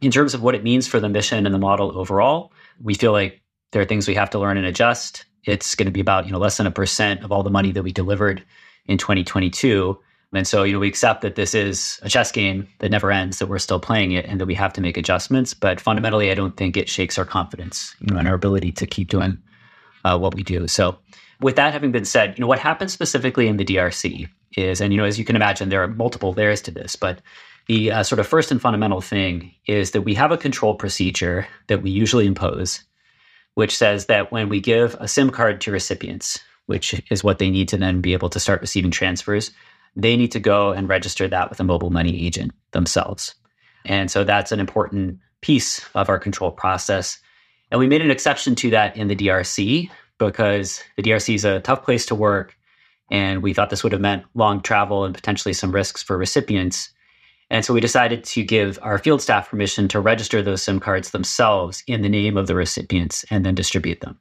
In 0.00 0.10
terms 0.10 0.34
of 0.34 0.42
what 0.42 0.54
it 0.54 0.62
means 0.62 0.86
for 0.86 1.00
the 1.00 1.08
mission 1.08 1.46
and 1.46 1.54
the 1.54 1.58
model 1.58 1.98
overall, 1.98 2.52
we 2.82 2.94
feel 2.94 3.12
like 3.12 3.40
there 3.72 3.82
are 3.82 3.86
things 3.86 4.06
we 4.06 4.14
have 4.14 4.30
to 4.30 4.38
learn 4.38 4.56
and 4.56 4.66
adjust. 4.66 5.24
It's 5.44 5.74
going 5.74 5.86
to 5.86 5.92
be 5.92 6.00
about 6.00 6.26
you 6.26 6.32
know 6.32 6.38
less 6.38 6.56
than 6.56 6.66
a 6.66 6.70
percent 6.70 7.22
of 7.22 7.32
all 7.32 7.42
the 7.42 7.50
money 7.50 7.72
that 7.72 7.82
we 7.82 7.92
delivered 7.92 8.44
in 8.86 8.98
2022. 8.98 9.98
And 10.32 10.46
so, 10.46 10.64
you 10.64 10.72
know, 10.72 10.80
we 10.80 10.88
accept 10.88 11.22
that 11.22 11.36
this 11.36 11.54
is 11.54 11.98
a 12.02 12.08
chess 12.08 12.32
game 12.32 12.68
that 12.80 12.90
never 12.90 13.10
ends, 13.10 13.38
that 13.38 13.46
we're 13.46 13.58
still 13.58 13.80
playing 13.80 14.12
it, 14.12 14.26
and 14.26 14.40
that 14.40 14.46
we 14.46 14.54
have 14.54 14.72
to 14.74 14.80
make 14.80 14.96
adjustments. 14.96 15.54
But 15.54 15.80
fundamentally, 15.80 16.30
I 16.30 16.34
don't 16.34 16.56
think 16.56 16.76
it 16.76 16.88
shakes 16.88 17.16
our 17.16 17.24
confidence, 17.24 17.94
you 18.00 18.12
know, 18.12 18.20
in 18.20 18.26
our 18.26 18.34
ability 18.34 18.72
to 18.72 18.86
keep 18.86 19.08
doing 19.08 19.38
uh, 20.04 20.18
what 20.18 20.34
we 20.34 20.42
do. 20.42 20.68
So, 20.68 20.98
with 21.40 21.56
that 21.56 21.72
having 21.72 21.92
been 21.92 22.04
said, 22.04 22.36
you 22.36 22.42
know, 22.42 22.48
what 22.48 22.58
happens 22.58 22.92
specifically 22.92 23.46
in 23.46 23.56
the 23.56 23.64
DRC 23.64 24.28
is, 24.56 24.80
and 24.80 24.92
you 24.92 24.98
know, 24.98 25.04
as 25.04 25.18
you 25.18 25.24
can 25.24 25.36
imagine, 25.36 25.68
there 25.68 25.82
are 25.82 25.88
multiple 25.88 26.32
layers 26.32 26.60
to 26.62 26.70
this, 26.70 26.96
but 26.96 27.20
the 27.66 27.90
uh, 27.90 28.02
sort 28.02 28.18
of 28.18 28.26
first 28.26 28.50
and 28.50 28.60
fundamental 28.60 29.00
thing 29.00 29.52
is 29.66 29.90
that 29.90 30.02
we 30.02 30.14
have 30.14 30.32
a 30.32 30.38
control 30.38 30.74
procedure 30.74 31.46
that 31.66 31.82
we 31.82 31.90
usually 31.90 32.26
impose, 32.26 32.82
which 33.54 33.76
says 33.76 34.06
that 34.06 34.30
when 34.30 34.48
we 34.48 34.60
give 34.60 34.96
a 35.00 35.08
SIM 35.08 35.30
card 35.30 35.60
to 35.62 35.72
recipients, 35.72 36.38
which 36.66 37.00
is 37.10 37.24
what 37.24 37.38
they 37.38 37.50
need 37.50 37.68
to 37.68 37.76
then 37.76 38.00
be 38.00 38.12
able 38.12 38.28
to 38.30 38.40
start 38.40 38.60
receiving 38.60 38.90
transfers, 38.90 39.50
they 39.96 40.16
need 40.16 40.32
to 40.32 40.40
go 40.40 40.72
and 40.72 40.88
register 40.88 41.26
that 41.26 41.48
with 41.48 41.58
a 41.58 41.64
mobile 41.64 41.90
money 41.90 42.24
agent 42.24 42.52
themselves. 42.72 43.34
And 43.84 44.10
so 44.10 44.24
that's 44.24 44.52
an 44.52 44.60
important 44.60 45.18
piece 45.40 45.84
of 45.94 46.08
our 46.08 46.18
control 46.18 46.50
process. 46.50 47.18
And 47.70 47.80
we 47.80 47.88
made 47.88 48.02
an 48.02 48.10
exception 48.10 48.54
to 48.56 48.70
that 48.70 48.96
in 48.96 49.08
the 49.08 49.16
DRC 49.16 49.90
because 50.18 50.82
the 50.96 51.02
DRC 51.02 51.34
is 51.34 51.44
a 51.44 51.60
tough 51.60 51.82
place 51.82 52.06
to 52.06 52.14
work. 52.14 52.56
And 53.10 53.42
we 53.42 53.54
thought 53.54 53.70
this 53.70 53.82
would 53.82 53.92
have 53.92 54.00
meant 54.00 54.24
long 54.34 54.60
travel 54.60 55.04
and 55.04 55.14
potentially 55.14 55.52
some 55.52 55.72
risks 55.72 56.02
for 56.02 56.18
recipients. 56.18 56.90
And 57.50 57.64
so 57.64 57.72
we 57.72 57.80
decided 57.80 58.24
to 58.24 58.42
give 58.42 58.78
our 58.82 58.98
field 58.98 59.22
staff 59.22 59.50
permission 59.50 59.88
to 59.88 60.00
register 60.00 60.42
those 60.42 60.62
SIM 60.62 60.80
cards 60.80 61.10
themselves 61.10 61.84
in 61.86 62.02
the 62.02 62.08
name 62.08 62.36
of 62.36 62.46
the 62.46 62.54
recipients 62.54 63.24
and 63.30 63.46
then 63.46 63.54
distribute 63.54 64.00
them. 64.00 64.18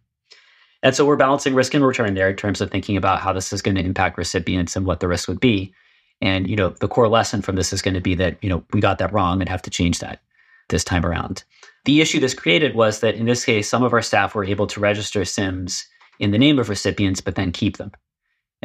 And 0.83 0.95
so 0.95 1.05
we're 1.05 1.15
balancing 1.15 1.55
risk 1.55 1.73
and 1.73 1.83
return 1.85 2.13
there 2.13 2.29
in 2.29 2.35
terms 2.35 2.61
of 2.61 2.69
thinking 2.69 2.95
about 2.95 3.19
how 3.19 3.33
this 3.33 3.51
is 3.51 3.63
going 3.63 3.75
to 3.75 3.83
impact 3.83 4.19
recipients 4.19 4.75
and 4.75 4.85
what 4.85 4.99
the 4.99 5.07
risk 5.07 5.27
would 5.27 5.39
be. 5.39 5.73
And 6.21 6.47
you 6.47 6.55
know, 6.55 6.69
the 6.69 6.87
core 6.87 7.07
lesson 7.07 7.41
from 7.41 7.55
this 7.55 7.73
is 7.73 7.81
going 7.81 7.95
to 7.95 8.01
be 8.01 8.13
that 8.15 8.37
you 8.43 8.49
know 8.49 8.63
we 8.71 8.81
got 8.81 8.99
that 8.99 9.11
wrong 9.11 9.41
and 9.41 9.49
have 9.49 9.63
to 9.63 9.71
change 9.71 9.99
that 9.99 10.21
this 10.69 10.83
time 10.83 11.05
around. 11.05 11.43
The 11.85 12.01
issue 12.01 12.19
this 12.19 12.33
created 12.33 12.75
was 12.75 12.99
that 12.99 13.15
in 13.15 13.25
this 13.25 13.45
case, 13.45 13.67
some 13.67 13.83
of 13.83 13.93
our 13.93 14.01
staff 14.01 14.35
were 14.35 14.45
able 14.45 14.67
to 14.67 14.79
register 14.79 15.25
SIMs 15.25 15.85
in 16.19 16.31
the 16.31 16.37
name 16.37 16.59
of 16.59 16.69
recipients, 16.69 17.21
but 17.21 17.35
then 17.35 17.51
keep 17.51 17.77
them. 17.77 17.91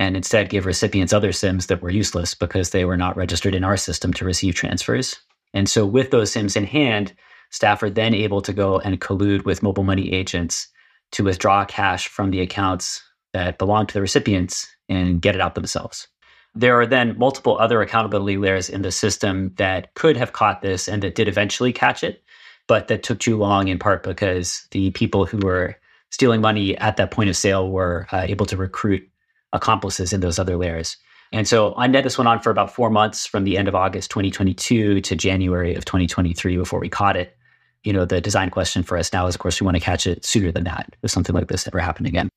And 0.00 0.16
instead 0.16 0.48
give 0.48 0.64
recipients 0.64 1.12
other 1.12 1.30
SIMs 1.30 1.66
that 1.66 1.82
were 1.82 1.90
useless 1.90 2.34
because 2.34 2.70
they 2.70 2.86
were 2.86 2.96
not 2.96 3.18
registered 3.18 3.54
in 3.54 3.64
our 3.64 3.76
system 3.76 4.14
to 4.14 4.24
receive 4.24 4.54
transfers. 4.54 5.14
And 5.52 5.68
so, 5.68 5.84
with 5.84 6.10
those 6.10 6.32
SIMs 6.32 6.56
in 6.56 6.64
hand, 6.64 7.12
staff 7.50 7.82
are 7.82 7.90
then 7.90 8.14
able 8.14 8.40
to 8.40 8.54
go 8.54 8.78
and 8.78 8.98
collude 8.98 9.44
with 9.44 9.62
mobile 9.62 9.84
money 9.84 10.10
agents 10.10 10.68
to 11.12 11.24
withdraw 11.24 11.66
cash 11.66 12.08
from 12.08 12.30
the 12.30 12.40
accounts 12.40 13.02
that 13.34 13.58
belong 13.58 13.86
to 13.88 13.92
the 13.92 14.00
recipients 14.00 14.66
and 14.88 15.20
get 15.20 15.34
it 15.34 15.40
out 15.42 15.54
themselves. 15.54 16.08
There 16.54 16.80
are 16.80 16.86
then 16.86 17.18
multiple 17.18 17.58
other 17.58 17.82
accountability 17.82 18.38
layers 18.38 18.70
in 18.70 18.80
the 18.80 18.90
system 18.90 19.52
that 19.58 19.92
could 19.96 20.16
have 20.16 20.32
caught 20.32 20.62
this 20.62 20.88
and 20.88 21.02
that 21.02 21.14
did 21.14 21.28
eventually 21.28 21.74
catch 21.74 22.02
it, 22.02 22.24
but 22.68 22.88
that 22.88 23.02
took 23.02 23.18
too 23.18 23.36
long 23.36 23.68
in 23.68 23.78
part 23.78 24.02
because 24.02 24.66
the 24.70 24.92
people 24.92 25.26
who 25.26 25.40
were 25.40 25.76
stealing 26.10 26.40
money 26.40 26.74
at 26.78 26.96
that 26.96 27.10
point 27.10 27.28
of 27.28 27.36
sale 27.36 27.70
were 27.70 28.06
uh, 28.12 28.24
able 28.26 28.46
to 28.46 28.56
recruit 28.56 29.06
accomplices 29.52 30.12
in 30.12 30.20
those 30.20 30.38
other 30.38 30.56
layers. 30.56 30.96
And 31.32 31.46
so 31.46 31.74
I 31.76 31.86
net 31.86 32.04
this 32.04 32.18
went 32.18 32.28
on 32.28 32.40
for 32.40 32.50
about 32.50 32.74
four 32.74 32.90
months 32.90 33.26
from 33.26 33.44
the 33.44 33.56
end 33.56 33.68
of 33.68 33.74
August 33.74 34.10
2022 34.10 35.00
to 35.00 35.16
January 35.16 35.74
of 35.74 35.84
2023 35.84 36.56
before 36.56 36.80
we 36.80 36.88
caught 36.88 37.16
it. 37.16 37.36
You 37.84 37.92
know, 37.92 38.04
the 38.04 38.20
design 38.20 38.50
question 38.50 38.82
for 38.82 38.98
us 38.98 39.12
now 39.12 39.26
is, 39.26 39.34
of 39.34 39.38
course, 39.38 39.60
we 39.60 39.64
want 39.64 39.76
to 39.76 39.82
catch 39.82 40.06
it 40.06 40.24
sooner 40.24 40.52
than 40.52 40.64
that 40.64 40.94
if 41.02 41.10
something 41.10 41.34
like 41.34 41.48
this 41.48 41.66
ever 41.66 41.78
happened 41.78 42.08
again. 42.08 42.28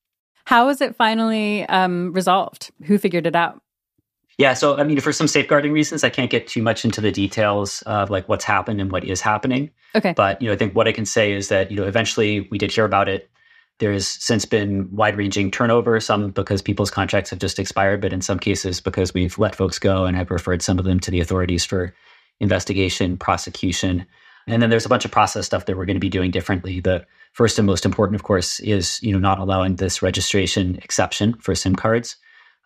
How 0.46 0.68
was 0.68 0.82
it 0.82 0.96
finally 0.96 1.66
um, 1.68 2.14
resolved? 2.14 2.72
Who 2.86 2.98
figured 2.98 3.26
it 3.26 3.36
out? 3.36 3.62
Yeah, 4.38 4.54
so 4.54 4.78
I 4.78 4.84
mean, 4.84 5.00
for 5.00 5.12
some 5.12 5.28
safeguarding 5.28 5.72
reasons, 5.72 6.04
I 6.04 6.10
can't 6.10 6.30
get 6.30 6.48
too 6.48 6.62
much 6.62 6.86
into 6.86 7.02
the 7.02 7.12
details 7.12 7.82
of 7.84 8.10
like 8.10 8.28
what's 8.28 8.44
happened 8.44 8.82
and 8.82 8.92
what 8.92 9.04
is 9.04 9.22
happening. 9.22 9.70
Okay. 9.96 10.14
But 10.16 10.42
you 10.42 10.48
know, 10.48 10.54
I 10.54 10.58
think 10.58 10.76
what 10.76 10.88
I 10.88 10.92
can 10.92 11.06
say 11.06 11.34
is 11.34 11.50
that 11.50 11.70
you 11.70 11.78
know, 11.78 11.84
eventually 11.84 12.48
we 12.50 12.58
did 12.58 12.72
hear 12.72 12.86
about 12.86 13.08
it. 13.08 13.30
There's 13.80 14.08
since 14.08 14.46
been 14.46 14.88
wide-ranging 14.96 15.52
turnover, 15.52 16.00
some 16.00 16.30
because 16.30 16.62
people's 16.62 16.92
contracts 16.92 17.30
have 17.32 17.40
just 17.40 17.60
expired, 17.60 18.02
but 18.02 18.14
in 18.14 18.22
some 18.22 18.40
cases 18.40 18.80
because 18.80 19.14
we've 19.14 19.38
let 19.38 19.56
folks 19.56 19.80
go 19.80 20.06
and 20.06 20.16
have 20.16 20.32
referred 20.32 20.62
some 20.62 20.80
of 20.80 20.86
them 20.86 21.00
to 21.02 21.12
the 21.12 21.20
authorities 21.20 21.66
for 21.66 21.94
investigation, 22.40 23.18
prosecution. 23.18 24.06
And 24.48 24.62
then 24.62 24.70
there's 24.70 24.86
a 24.86 24.90
bunch 24.90 25.06
of 25.06 25.12
process 25.12 25.46
stuff 25.46 25.66
that 25.66 25.78
we're 25.78 25.86
going 25.86 25.96
to 25.96 26.02
be 26.02 26.10
doing 26.10 26.32
differently. 26.32 26.80
The 26.80 27.06
first 27.32 27.58
and 27.58 27.66
most 27.66 27.86
important, 27.86 28.16
of 28.16 28.24
course, 28.24 28.60
is 28.60 29.02
you 29.02 29.12
know 29.12 29.20
not 29.20 29.40
allowing 29.40 29.78
this 29.78 30.02
registration 30.02 30.76
exception 30.84 31.34
for 31.36 31.56
SIM 31.56 31.76
cards 31.76 32.18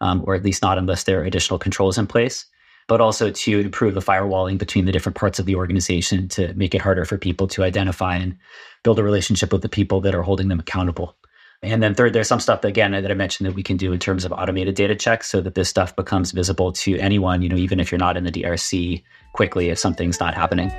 um, 0.01 0.23
or 0.25 0.35
at 0.35 0.43
least 0.43 0.61
not 0.61 0.77
unless 0.77 1.03
there 1.03 1.21
are 1.21 1.25
additional 1.25 1.59
controls 1.59 1.97
in 1.97 2.07
place, 2.07 2.45
but 2.87 3.01
also 3.01 3.29
to 3.29 3.59
improve 3.59 3.93
the 3.93 4.01
firewalling 4.01 4.57
between 4.57 4.85
the 4.85 4.91
different 4.91 5.17
parts 5.17 5.39
of 5.39 5.45
the 5.45 5.55
organization 5.55 6.27
to 6.29 6.53
make 6.53 6.73
it 6.73 6.81
harder 6.81 7.05
for 7.05 7.17
people 7.17 7.47
to 7.47 7.63
identify 7.63 8.15
and 8.15 8.37
build 8.83 8.99
a 8.99 9.03
relationship 9.03 9.51
with 9.51 9.61
the 9.61 9.69
people 9.69 10.01
that 10.01 10.15
are 10.15 10.23
holding 10.23 10.47
them 10.47 10.59
accountable. 10.59 11.15
And 11.63 11.81
then 11.81 11.95
third, 11.95 12.13
there's 12.13 12.27
some 12.27 12.39
stuff 12.39 12.61
that, 12.61 12.67
again 12.67 12.91
that 12.91 13.09
I 13.09 13.15
mentioned 13.15 13.47
that 13.47 13.55
we 13.55 13.63
can 13.63 13.77
do 13.77 13.91
in 13.91 13.99
terms 13.99 14.25
of 14.25 14.31
automated 14.31 14.75
data 14.75 14.95
checks 14.95 15.29
so 15.29 15.41
that 15.41 15.55
this 15.55 15.67
stuff 15.67 15.95
becomes 15.95 16.31
visible 16.31 16.71
to 16.73 16.97
anyone, 16.99 17.41
you 17.41 17.49
know, 17.49 17.55
even 17.55 17.79
if 17.79 17.91
you're 17.91 17.99
not 17.99 18.15
in 18.15 18.23
the 18.23 18.31
DRC 18.31 19.03
quickly 19.33 19.69
if 19.69 19.79
something's 19.79 20.19
not 20.19 20.33
happening. 20.33 20.71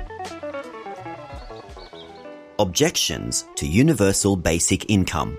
Objections 2.57 3.45
to 3.55 3.67
universal 3.67 4.35
basic 4.35 4.89
income. 4.89 5.37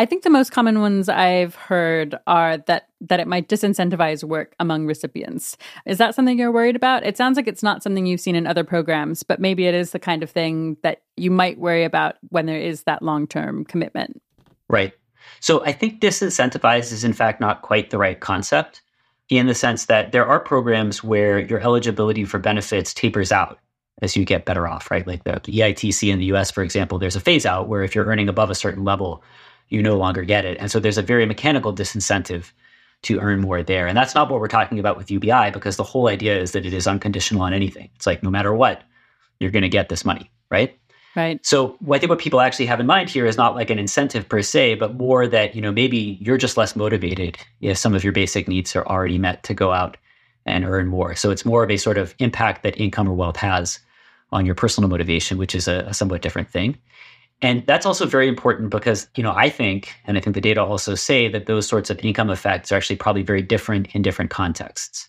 I 0.00 0.06
think 0.06 0.22
the 0.22 0.30
most 0.30 0.50
common 0.50 0.80
ones 0.80 1.10
I've 1.10 1.54
heard 1.56 2.14
are 2.26 2.56
that 2.56 2.88
that 3.02 3.20
it 3.20 3.28
might 3.28 3.50
disincentivize 3.50 4.24
work 4.24 4.54
among 4.58 4.86
recipients. 4.86 5.58
Is 5.84 5.98
that 5.98 6.14
something 6.14 6.38
you're 6.38 6.50
worried 6.50 6.74
about? 6.74 7.04
It 7.04 7.18
sounds 7.18 7.36
like 7.36 7.46
it's 7.46 7.62
not 7.62 7.82
something 7.82 8.06
you've 8.06 8.22
seen 8.22 8.34
in 8.34 8.46
other 8.46 8.64
programs, 8.64 9.22
but 9.22 9.40
maybe 9.40 9.66
it 9.66 9.74
is 9.74 9.90
the 9.90 9.98
kind 9.98 10.22
of 10.22 10.30
thing 10.30 10.78
that 10.82 11.02
you 11.18 11.30
might 11.30 11.58
worry 11.58 11.84
about 11.84 12.16
when 12.30 12.46
there 12.46 12.58
is 12.58 12.84
that 12.84 13.02
long-term 13.02 13.66
commitment. 13.66 14.22
Right. 14.70 14.94
So 15.40 15.62
I 15.66 15.72
think 15.72 16.00
disincentivize 16.00 16.92
is 16.92 17.04
in 17.04 17.12
fact 17.12 17.38
not 17.38 17.60
quite 17.60 17.90
the 17.90 17.98
right 17.98 18.18
concept 18.18 18.80
in 19.28 19.48
the 19.48 19.54
sense 19.54 19.84
that 19.84 20.12
there 20.12 20.24
are 20.24 20.40
programs 20.40 21.04
where 21.04 21.38
your 21.38 21.60
eligibility 21.60 22.24
for 22.24 22.38
benefits 22.38 22.94
tapers 22.94 23.32
out 23.32 23.58
as 24.00 24.16
you 24.16 24.24
get 24.24 24.46
better 24.46 24.66
off, 24.66 24.90
right? 24.90 25.06
Like 25.06 25.24
the, 25.24 25.42
the 25.44 25.58
EITC 25.58 26.10
in 26.10 26.20
the 26.20 26.32
US, 26.32 26.50
for 26.50 26.62
example, 26.62 26.98
there's 26.98 27.16
a 27.16 27.20
phase 27.20 27.44
out 27.44 27.68
where 27.68 27.82
if 27.82 27.94
you're 27.94 28.06
earning 28.06 28.30
above 28.30 28.48
a 28.48 28.54
certain 28.54 28.82
level, 28.82 29.22
you 29.70 29.82
no 29.82 29.96
longer 29.96 30.24
get 30.24 30.44
it. 30.44 30.58
And 30.60 30.70
so 30.70 30.78
there's 30.78 30.98
a 30.98 31.02
very 31.02 31.24
mechanical 31.26 31.74
disincentive 31.74 32.52
to 33.02 33.18
earn 33.20 33.40
more 33.40 33.62
there. 33.62 33.86
And 33.86 33.96
that's 33.96 34.14
not 34.14 34.30
what 34.30 34.40
we're 34.40 34.48
talking 34.48 34.78
about 34.78 34.96
with 34.96 35.10
UBI 35.10 35.50
because 35.52 35.76
the 35.76 35.84
whole 35.84 36.08
idea 36.08 36.38
is 36.38 36.52
that 36.52 36.66
it 36.66 36.74
is 36.74 36.86
unconditional 36.86 37.42
on 37.42 37.54
anything. 37.54 37.88
It's 37.94 38.06
like 38.06 38.22
no 38.22 38.30
matter 38.30 38.52
what, 38.52 38.82
you're 39.38 39.50
going 39.50 39.62
to 39.62 39.70
get 39.70 39.88
this 39.88 40.04
money, 40.04 40.30
right? 40.50 40.76
Right. 41.16 41.44
So 41.44 41.76
I 41.90 41.98
think 41.98 42.10
what 42.10 42.20
people 42.20 42.40
actually 42.40 42.66
have 42.66 42.78
in 42.78 42.86
mind 42.86 43.10
here 43.10 43.26
is 43.26 43.36
not 43.36 43.56
like 43.56 43.70
an 43.70 43.78
incentive 43.78 44.28
per 44.28 44.42
se, 44.42 44.76
but 44.76 44.94
more 44.94 45.26
that, 45.26 45.56
you 45.56 45.62
know, 45.62 45.72
maybe 45.72 46.18
you're 46.20 46.36
just 46.36 46.56
less 46.56 46.76
motivated 46.76 47.36
if 47.60 47.78
some 47.78 47.94
of 47.94 48.04
your 48.04 48.12
basic 48.12 48.46
needs 48.46 48.76
are 48.76 48.86
already 48.86 49.18
met 49.18 49.42
to 49.44 49.54
go 49.54 49.72
out 49.72 49.96
and 50.46 50.64
earn 50.64 50.86
more. 50.86 51.16
So 51.16 51.30
it's 51.30 51.44
more 51.44 51.64
of 51.64 51.70
a 51.70 51.78
sort 51.78 51.98
of 51.98 52.14
impact 52.18 52.62
that 52.62 52.78
income 52.78 53.08
or 53.08 53.14
wealth 53.14 53.36
has 53.36 53.80
on 54.30 54.46
your 54.46 54.54
personal 54.54 54.88
motivation, 54.88 55.36
which 55.36 55.54
is 55.54 55.66
a, 55.66 55.80
a 55.88 55.94
somewhat 55.94 56.22
different 56.22 56.48
thing. 56.48 56.78
And 57.42 57.66
that's 57.66 57.86
also 57.86 58.06
very 58.06 58.28
important 58.28 58.70
because, 58.70 59.08
you 59.16 59.22
know, 59.22 59.32
I 59.32 59.48
think, 59.48 59.94
and 60.06 60.18
I 60.18 60.20
think 60.20 60.34
the 60.34 60.42
data 60.42 60.62
also 60.62 60.94
say 60.94 61.28
that 61.28 61.46
those 61.46 61.66
sorts 61.66 61.88
of 61.88 61.98
income 62.04 62.28
effects 62.28 62.70
are 62.70 62.76
actually 62.76 62.96
probably 62.96 63.22
very 63.22 63.40
different 63.40 63.94
in 63.94 64.02
different 64.02 64.30
contexts. 64.30 65.08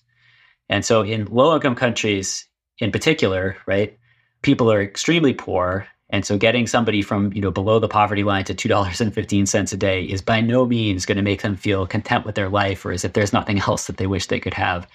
And 0.70 0.86
so 0.86 1.02
in 1.02 1.26
low 1.26 1.54
income 1.54 1.76
countries 1.76 2.48
in 2.80 2.92
particular, 2.92 3.58
right, 3.66 3.98
people 4.42 4.72
are 4.72 4.82
extremely 4.82 5.34
poor. 5.34 5.86
And 6.10 6.26
so 6.26 6.38
getting 6.38 6.68
somebody 6.68 7.02
from, 7.02 7.34
you 7.34 7.42
know, 7.42 7.52
below 7.52 7.80
the 7.80 7.88
poverty 7.88 8.24
line 8.24 8.46
to 8.46 8.56
$2.15 8.56 9.74
a 9.74 9.78
day 9.78 10.04
is 10.04 10.22
by 10.22 10.40
no 10.40 10.66
means 10.66 11.06
going 11.06 11.18
to 11.18 11.22
make 11.22 11.42
them 11.42 11.56
feel 11.56 11.86
content 11.86 12.26
with 12.26 12.36
their 12.36 12.50
life 12.50 12.86
or 12.86 12.92
as 12.92 13.04
if 13.04 13.14
there's 13.14 13.34
nothing 13.34 13.60
else 13.60 13.88
that 13.88 13.98
they 13.98 14.08
wish 14.08 14.28
they 14.28 14.40
could 14.40 14.54
have. 14.54 14.88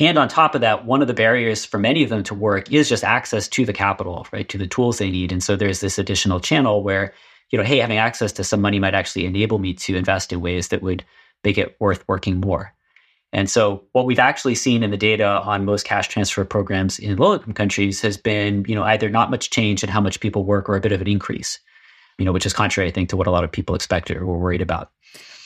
And 0.00 0.16
on 0.16 0.28
top 0.28 0.54
of 0.54 0.60
that, 0.60 0.84
one 0.84 1.02
of 1.02 1.08
the 1.08 1.14
barriers 1.14 1.64
for 1.64 1.78
many 1.78 2.04
of 2.04 2.10
them 2.10 2.22
to 2.24 2.34
work 2.34 2.70
is 2.70 2.88
just 2.88 3.02
access 3.02 3.48
to 3.48 3.64
the 3.64 3.72
capital, 3.72 4.26
right? 4.32 4.48
To 4.48 4.58
the 4.58 4.66
tools 4.66 4.98
they 4.98 5.10
need. 5.10 5.32
And 5.32 5.42
so 5.42 5.56
there's 5.56 5.80
this 5.80 5.98
additional 5.98 6.38
channel 6.38 6.82
where, 6.82 7.12
you 7.50 7.58
know, 7.58 7.64
hey, 7.64 7.78
having 7.78 7.98
access 7.98 8.30
to 8.32 8.44
some 8.44 8.60
money 8.60 8.78
might 8.78 8.94
actually 8.94 9.26
enable 9.26 9.58
me 9.58 9.74
to 9.74 9.96
invest 9.96 10.32
in 10.32 10.40
ways 10.40 10.68
that 10.68 10.82
would 10.82 11.04
make 11.42 11.58
it 11.58 11.76
worth 11.80 12.06
working 12.06 12.40
more. 12.40 12.72
And 13.32 13.50
so 13.50 13.84
what 13.92 14.06
we've 14.06 14.18
actually 14.18 14.54
seen 14.54 14.82
in 14.82 14.90
the 14.90 14.96
data 14.96 15.26
on 15.26 15.64
most 15.64 15.84
cash 15.84 16.08
transfer 16.08 16.44
programs 16.44 16.98
in 16.98 17.16
low 17.16 17.34
income 17.34 17.52
countries 17.52 18.00
has 18.00 18.16
been, 18.16 18.64
you 18.66 18.74
know, 18.74 18.84
either 18.84 19.10
not 19.10 19.30
much 19.30 19.50
change 19.50 19.82
in 19.82 19.90
how 19.90 20.00
much 20.00 20.20
people 20.20 20.44
work 20.44 20.68
or 20.68 20.76
a 20.76 20.80
bit 20.80 20.92
of 20.92 21.00
an 21.00 21.08
increase, 21.08 21.58
you 22.18 22.24
know, 22.24 22.32
which 22.32 22.46
is 22.46 22.54
contrary, 22.54 22.88
I 22.88 22.92
think, 22.92 23.10
to 23.10 23.16
what 23.16 23.26
a 23.26 23.30
lot 23.30 23.44
of 23.44 23.52
people 23.52 23.74
expected 23.74 24.16
or 24.16 24.24
were 24.24 24.38
worried 24.38 24.62
about. 24.62 24.90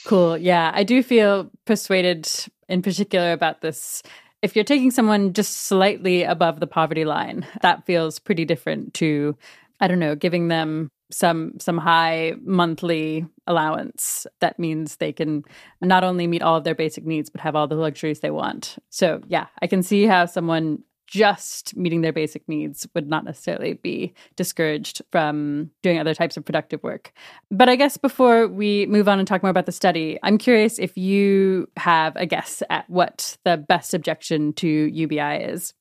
Cool. 0.05 0.37
Yeah. 0.37 0.71
I 0.75 0.85
do 0.85 1.03
feel 1.03 1.51
persuaded 1.65 2.29
in 2.69 2.83
particular 2.83 3.33
about 3.33 3.61
this 3.61 4.03
if 4.43 4.57
you're 4.57 4.65
taking 4.65 4.91
someone 4.91 5.33
just 5.33 5.67
slightly 5.67 6.25
above 6.25 6.61
the 6.61 6.67
poverty 6.67 7.05
line, 7.05 7.47
that 7.63 7.87
feels 7.87 8.19
pretty 8.19 8.45
different 8.45 8.93
to, 8.95 9.37
I 9.81 9.89
don't 9.89 10.01
know, 10.01 10.15
giving 10.15 10.49
them 10.49 10.91
some 11.11 11.53
some 11.59 11.77
high 11.77 12.33
monthly 12.43 13.27
allowance 13.47 14.27
that 14.41 14.59
means 14.59 14.97
they 14.97 15.13
can 15.13 15.45
not 15.83 16.05
only 16.05 16.27
meet 16.27 16.41
all 16.43 16.57
of 16.57 16.65
their 16.65 16.75
basic 16.75 17.05
needs 17.05 17.29
but 17.29 17.43
have 17.43 17.55
all 17.55 17.69
the 17.69 17.75
luxuries 17.75 18.21
they 18.21 18.31
want. 18.31 18.77
So, 18.89 19.21
yeah, 19.29 19.47
I 19.61 19.67
can 19.67 19.83
see 19.83 20.07
how 20.07 20.25
someone 20.25 20.83
just 21.13 21.77
meeting 21.77 22.01
their 22.01 22.13
basic 22.13 22.49
needs 22.49 22.89
would 22.95 23.07
not 23.07 23.23
necessarily 23.23 23.75
be 23.75 24.15
discouraged 24.35 25.03
from 25.13 25.71
doing 25.83 25.99
other 25.99 26.15
types 26.15 26.39
of 26.39 26.45
productive 26.45 26.83
work. 26.83 27.13
But 27.51 27.69
I 27.69 27.77
guess 27.77 27.99
before 27.99 28.49
we 28.49 28.87
move 28.87 29.11
on 29.11 29.19
and 29.19 29.29
talk 29.29 29.43
more 29.43 29.51
about 29.51 29.67
the 29.67 29.73
study, 29.73 30.19
I'm 30.23 30.39
curious 30.39 30.79
if 30.79 30.97
you 30.97 31.69
have 31.77 32.17
a 32.17 32.25
guess 32.25 32.63
at 32.71 32.89
what 32.89 33.37
the 33.45 33.59
best 33.59 33.93
objection 33.93 34.55
to 34.55 34.67
UBI 34.67 35.45
is. 35.45 35.75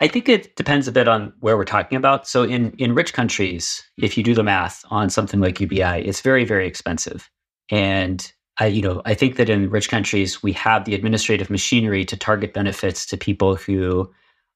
I 0.00 0.06
think 0.06 0.28
it 0.28 0.54
depends 0.54 0.86
a 0.86 0.92
bit 0.92 1.08
on 1.08 1.32
where 1.40 1.56
we're 1.56 1.64
talking 1.64 1.96
about. 1.96 2.28
So 2.28 2.44
in 2.44 2.74
in 2.78 2.94
rich 2.94 3.12
countries, 3.12 3.82
if 3.98 4.16
you 4.16 4.22
do 4.22 4.34
the 4.34 4.44
math 4.44 4.84
on 4.88 5.10
something 5.10 5.40
like 5.40 5.60
UBI, 5.60 6.06
it's 6.06 6.20
very 6.20 6.44
very 6.44 6.68
expensive. 6.68 7.28
And 7.70 8.32
I, 8.60 8.66
you 8.66 8.82
know, 8.82 9.02
I 9.04 9.14
think 9.14 9.34
that 9.36 9.50
in 9.50 9.68
rich 9.68 9.88
countries 9.88 10.44
we 10.44 10.52
have 10.52 10.84
the 10.84 10.94
administrative 10.94 11.50
machinery 11.50 12.04
to 12.04 12.16
target 12.16 12.54
benefits 12.54 13.04
to 13.06 13.16
people 13.16 13.56
who 13.56 14.12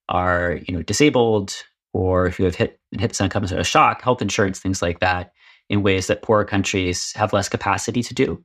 are 0.08 0.60
you 0.66 0.74
know 0.74 0.82
disabled 0.82 1.54
or 1.92 2.30
who 2.30 2.44
have 2.44 2.54
hit 2.54 2.80
hit 2.92 3.14
some 3.14 3.28
kind 3.28 3.50
of 3.50 3.66
shock, 3.66 4.02
health 4.02 4.22
insurance, 4.22 4.60
things 4.60 4.82
like 4.82 5.00
that, 5.00 5.32
in 5.68 5.82
ways 5.82 6.06
that 6.06 6.22
poorer 6.22 6.44
countries 6.44 7.12
have 7.14 7.32
less 7.32 7.48
capacity 7.48 8.02
to 8.02 8.14
do. 8.14 8.42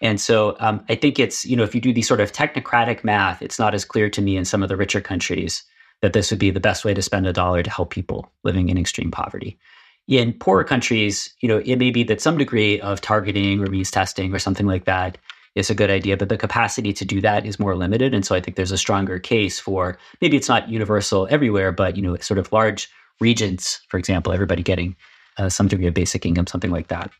And 0.00 0.20
so 0.20 0.56
um, 0.60 0.84
I 0.88 0.94
think 0.94 1.18
it's 1.18 1.44
you 1.44 1.56
know 1.56 1.64
if 1.64 1.74
you 1.74 1.80
do 1.80 1.92
these 1.92 2.08
sort 2.08 2.20
of 2.20 2.32
technocratic 2.32 3.04
math, 3.04 3.42
it's 3.42 3.58
not 3.58 3.74
as 3.74 3.84
clear 3.84 4.08
to 4.10 4.22
me 4.22 4.36
in 4.36 4.44
some 4.44 4.62
of 4.62 4.68
the 4.68 4.76
richer 4.76 5.00
countries 5.00 5.64
that 6.00 6.12
this 6.12 6.30
would 6.30 6.38
be 6.38 6.50
the 6.50 6.60
best 6.60 6.84
way 6.84 6.94
to 6.94 7.02
spend 7.02 7.26
a 7.26 7.32
dollar 7.32 7.62
to 7.62 7.70
help 7.70 7.90
people 7.90 8.30
living 8.44 8.68
in 8.68 8.78
extreme 8.78 9.10
poverty. 9.10 9.58
In 10.06 10.32
poorer 10.32 10.64
countries, 10.64 11.34
you 11.40 11.48
know, 11.48 11.58
it 11.58 11.76
may 11.76 11.90
be 11.90 12.02
that 12.04 12.20
some 12.20 12.38
degree 12.38 12.80
of 12.80 13.00
targeting 13.00 13.60
or 13.60 13.66
means 13.66 13.90
testing 13.90 14.32
or 14.32 14.38
something 14.38 14.66
like 14.66 14.84
that 14.84 15.18
is 15.58 15.70
a 15.70 15.74
good 15.74 15.90
idea, 15.90 16.16
but 16.16 16.28
the 16.28 16.36
capacity 16.36 16.92
to 16.92 17.04
do 17.04 17.20
that 17.20 17.44
is 17.44 17.58
more 17.58 17.76
limited. 17.76 18.14
And 18.14 18.24
so 18.24 18.34
I 18.34 18.40
think 18.40 18.56
there's 18.56 18.72
a 18.72 18.78
stronger 18.78 19.18
case 19.18 19.58
for 19.58 19.98
maybe 20.20 20.36
it's 20.36 20.48
not 20.48 20.68
universal 20.68 21.26
everywhere, 21.30 21.72
but 21.72 21.96
you 21.96 22.02
know, 22.02 22.16
sort 22.16 22.38
of 22.38 22.52
large 22.52 22.88
regions, 23.20 23.80
for 23.88 23.98
example, 23.98 24.32
everybody 24.32 24.62
getting 24.62 24.96
uh, 25.36 25.48
some 25.48 25.68
degree 25.68 25.86
of 25.86 25.94
basic 25.94 26.24
income, 26.24 26.46
something 26.46 26.70
like 26.70 26.88
that. 26.88 27.10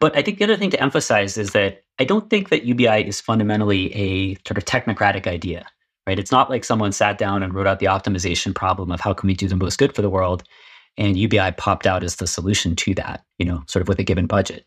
But 0.00 0.16
I 0.16 0.22
think 0.22 0.38
the 0.38 0.44
other 0.44 0.56
thing 0.56 0.70
to 0.70 0.82
emphasize 0.82 1.38
is 1.38 1.52
that 1.52 1.82
I 1.98 2.04
don't 2.04 2.28
think 2.28 2.50
that 2.50 2.64
UBI 2.64 3.06
is 3.06 3.20
fundamentally 3.20 3.94
a 3.94 4.34
sort 4.46 4.58
of 4.58 4.64
technocratic 4.64 5.26
idea, 5.26 5.66
right? 6.06 6.18
It's 6.18 6.32
not 6.32 6.50
like 6.50 6.64
someone 6.64 6.92
sat 6.92 7.18
down 7.18 7.42
and 7.42 7.54
wrote 7.54 7.66
out 7.66 7.78
the 7.78 7.86
optimization 7.86 8.54
problem 8.54 8.90
of 8.90 9.00
how 9.00 9.14
can 9.14 9.26
we 9.26 9.34
do 9.34 9.48
the 9.48 9.56
most 9.56 9.78
good 9.78 9.94
for 9.94 10.02
the 10.02 10.10
world, 10.10 10.44
and 10.98 11.16
UBI 11.16 11.52
popped 11.52 11.86
out 11.86 12.02
as 12.02 12.16
the 12.16 12.26
solution 12.26 12.76
to 12.76 12.94
that, 12.94 13.24
you 13.38 13.46
know, 13.46 13.62
sort 13.66 13.82
of 13.82 13.88
with 13.88 13.98
a 13.98 14.04
given 14.04 14.26
budget. 14.26 14.66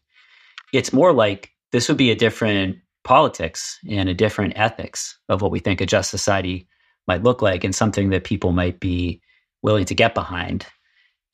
It's 0.73 0.93
more 0.93 1.13
like 1.13 1.51
this 1.71 1.87
would 1.87 1.97
be 1.97 2.11
a 2.11 2.15
different 2.15 2.77
politics 3.03 3.79
and 3.89 4.09
a 4.09 4.13
different 4.13 4.53
ethics 4.55 5.17
of 5.29 5.41
what 5.41 5.51
we 5.51 5.59
think 5.59 5.81
a 5.81 5.85
just 5.85 6.09
society 6.09 6.67
might 7.07 7.23
look 7.23 7.41
like, 7.41 7.63
and 7.63 7.73
something 7.73 8.09
that 8.09 8.23
people 8.23 8.51
might 8.51 8.79
be 8.79 9.21
willing 9.61 9.85
to 9.85 9.95
get 9.95 10.13
behind 10.13 10.65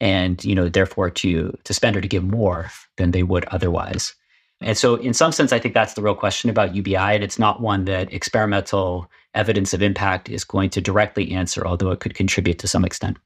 and 0.01 0.43
you 0.43 0.55
know 0.55 0.69
therefore 0.69 1.10
to 1.10 1.57
to 1.63 1.74
spend 1.74 1.95
or 1.95 2.01
to 2.01 2.07
give 2.07 2.24
more 2.24 2.69
than 2.98 3.12
they 3.12 3.24
would 3.24 3.45
otherwise. 3.45 4.13
And 4.62 4.77
so 4.77 4.95
in 4.95 5.13
some 5.13 5.31
sense 5.31 5.51
i 5.51 5.60
think 5.60 5.74
that's 5.74 5.93
the 5.93 6.01
real 6.01 6.15
question 6.15 6.50
about 6.50 6.75
ubi 6.75 6.95
and 6.95 7.24
it's 7.24 7.39
not 7.39 7.62
one 7.62 7.86
that 7.86 8.12
experimental 8.13 9.10
evidence 9.34 9.74
of 9.74 9.81
impact 9.81 10.29
is 10.29 10.43
going 10.43 10.69
to 10.72 10.81
directly 10.81 11.31
answer 11.31 11.65
although 11.65 11.91
it 11.91 12.00
could 12.00 12.15
contribute 12.15 12.60
to 12.60 12.67
some 12.67 12.86
extent. 12.86 13.17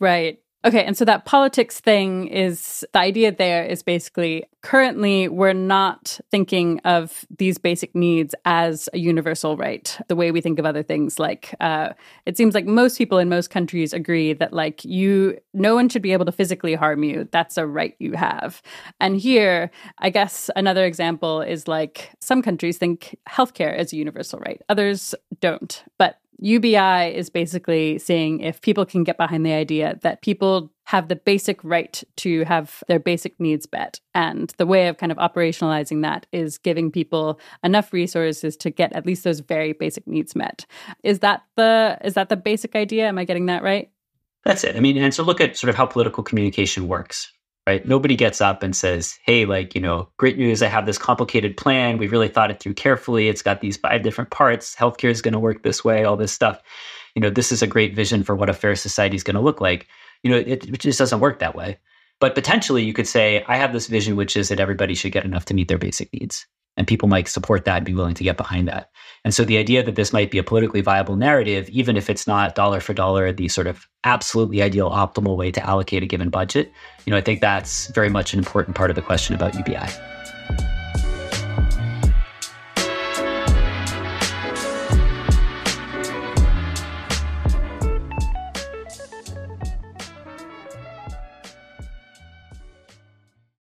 Right 0.00 0.38
Okay, 0.64 0.84
and 0.84 0.96
so 0.96 1.04
that 1.04 1.24
politics 1.24 1.78
thing 1.78 2.26
is 2.26 2.84
the 2.92 2.98
idea 2.98 3.30
there 3.30 3.64
is 3.64 3.84
basically 3.84 4.44
currently 4.60 5.28
we're 5.28 5.52
not 5.52 6.18
thinking 6.32 6.80
of 6.80 7.24
these 7.38 7.58
basic 7.58 7.94
needs 7.94 8.34
as 8.44 8.88
a 8.92 8.98
universal 8.98 9.56
right, 9.56 9.96
the 10.08 10.16
way 10.16 10.32
we 10.32 10.40
think 10.40 10.58
of 10.58 10.66
other 10.66 10.82
things. 10.82 11.20
Like, 11.20 11.54
uh, 11.60 11.90
it 12.26 12.36
seems 12.36 12.54
like 12.54 12.66
most 12.66 12.98
people 12.98 13.18
in 13.18 13.28
most 13.28 13.50
countries 13.50 13.92
agree 13.92 14.32
that, 14.32 14.52
like, 14.52 14.84
you, 14.84 15.38
no 15.54 15.76
one 15.76 15.88
should 15.88 16.02
be 16.02 16.12
able 16.12 16.24
to 16.24 16.32
physically 16.32 16.74
harm 16.74 17.04
you. 17.04 17.28
That's 17.30 17.56
a 17.56 17.64
right 17.64 17.94
you 18.00 18.14
have. 18.14 18.60
And 19.00 19.16
here, 19.16 19.70
I 19.98 20.10
guess 20.10 20.50
another 20.56 20.84
example 20.84 21.40
is 21.40 21.68
like 21.68 22.10
some 22.20 22.42
countries 22.42 22.78
think 22.78 23.16
healthcare 23.28 23.78
is 23.78 23.92
a 23.92 23.96
universal 23.96 24.40
right, 24.40 24.60
others 24.68 25.14
don't. 25.40 25.84
But 25.98 26.18
UBI 26.40 27.14
is 27.16 27.30
basically 27.30 27.98
saying 27.98 28.40
if 28.40 28.60
people 28.60 28.86
can 28.86 29.04
get 29.04 29.16
behind 29.16 29.44
the 29.44 29.52
idea 29.52 29.98
that 30.02 30.22
people 30.22 30.72
have 30.84 31.08
the 31.08 31.16
basic 31.16 31.62
right 31.62 32.02
to 32.16 32.44
have 32.44 32.82
their 32.88 32.98
basic 32.98 33.38
needs 33.38 33.66
met. 33.72 34.00
And 34.14 34.52
the 34.56 34.66
way 34.66 34.88
of 34.88 34.96
kind 34.96 35.12
of 35.12 35.18
operationalizing 35.18 36.02
that 36.02 36.26
is 36.32 36.56
giving 36.56 36.90
people 36.90 37.40
enough 37.62 37.92
resources 37.92 38.56
to 38.58 38.70
get 38.70 38.92
at 38.94 39.04
least 39.04 39.24
those 39.24 39.40
very 39.40 39.72
basic 39.72 40.06
needs 40.06 40.34
met. 40.34 40.64
Is 41.02 41.18
that 41.18 41.42
the 41.56 41.98
is 42.02 42.14
that 42.14 42.28
the 42.28 42.36
basic 42.36 42.74
idea? 42.74 43.08
Am 43.08 43.18
I 43.18 43.24
getting 43.24 43.46
that 43.46 43.62
right? 43.62 43.90
That's 44.44 44.64
it. 44.64 44.76
I 44.76 44.80
mean, 44.80 44.96
and 44.96 45.12
so 45.12 45.24
look 45.24 45.40
at 45.40 45.56
sort 45.56 45.68
of 45.68 45.74
how 45.74 45.86
political 45.86 46.22
communication 46.22 46.88
works, 46.88 47.30
right? 47.68 47.86
Nobody 47.86 48.16
gets 48.16 48.40
up 48.40 48.62
and 48.62 48.74
says, 48.74 49.18
hey, 49.24 49.44
like, 49.44 49.74
you 49.74 49.80
know, 49.80 50.08
great 50.16 50.38
news, 50.38 50.62
I 50.62 50.68
have 50.68 50.86
this 50.86 50.96
complicated 50.96 51.54
plan. 51.54 51.98
We've 51.98 52.10
really 52.10 52.28
thought 52.28 52.50
it 52.50 52.60
through 52.60 52.72
carefully. 52.72 53.28
It's 53.28 53.42
got 53.42 53.60
these 53.60 53.76
five 53.76 54.02
different 54.02 54.30
parts. 54.30 54.74
Healthcare 54.74 55.10
is 55.10 55.20
going 55.20 55.34
to 55.34 55.38
work 55.38 55.62
this 55.62 55.84
way, 55.84 56.04
all 56.04 56.16
this 56.16 56.32
stuff. 56.32 56.62
You 57.14 57.20
know, 57.20 57.28
this 57.28 57.52
is 57.52 57.60
a 57.60 57.66
great 57.66 57.94
vision 57.94 58.24
for 58.24 58.34
what 58.34 58.48
a 58.48 58.54
fair 58.54 58.74
society 58.74 59.16
is 59.16 59.22
going 59.22 59.34
to 59.34 59.42
look 59.42 59.60
like. 59.60 59.86
You 60.22 60.30
know, 60.30 60.38
it, 60.38 60.64
it 60.64 60.78
just 60.78 60.98
doesn't 60.98 61.20
work 61.20 61.40
that 61.40 61.54
way. 61.54 61.78
But 62.20 62.34
potentially 62.34 62.84
you 62.84 62.94
could 62.94 63.06
say, 63.06 63.44
I 63.46 63.56
have 63.56 63.74
this 63.74 63.86
vision, 63.86 64.16
which 64.16 64.34
is 64.34 64.48
that 64.48 64.60
everybody 64.60 64.94
should 64.94 65.12
get 65.12 65.26
enough 65.26 65.44
to 65.44 65.54
meet 65.54 65.68
their 65.68 65.76
basic 65.76 66.10
needs 66.14 66.46
and 66.78 66.86
people 66.86 67.08
might 67.08 67.28
support 67.28 67.64
that 67.64 67.78
and 67.78 67.84
be 67.84 67.92
willing 67.92 68.14
to 68.14 68.24
get 68.24 68.36
behind 68.36 68.68
that. 68.68 68.90
And 69.24 69.34
so 69.34 69.44
the 69.44 69.58
idea 69.58 69.82
that 69.82 69.96
this 69.96 70.12
might 70.12 70.30
be 70.30 70.38
a 70.38 70.44
politically 70.44 70.80
viable 70.80 71.16
narrative, 71.16 71.68
even 71.70 71.96
if 71.96 72.08
it's 72.08 72.26
not 72.26 72.54
dollar 72.54 72.80
for 72.80 72.94
dollar 72.94 73.32
the 73.32 73.48
sort 73.48 73.66
of 73.66 73.86
absolutely 74.04 74.62
ideal, 74.62 74.88
optimal 74.88 75.36
way 75.36 75.50
to 75.50 75.66
allocate 75.66 76.04
a 76.04 76.06
given 76.06 76.30
budget, 76.30 76.72
you 77.04 77.10
know, 77.10 77.16
I 77.16 77.20
think 77.20 77.40
that's 77.40 77.88
very 77.88 78.08
much 78.08 78.32
an 78.32 78.38
important 78.38 78.76
part 78.76 78.90
of 78.90 78.96
the 78.96 79.02
question 79.02 79.34
about 79.34 79.54
UBI. 79.56 80.17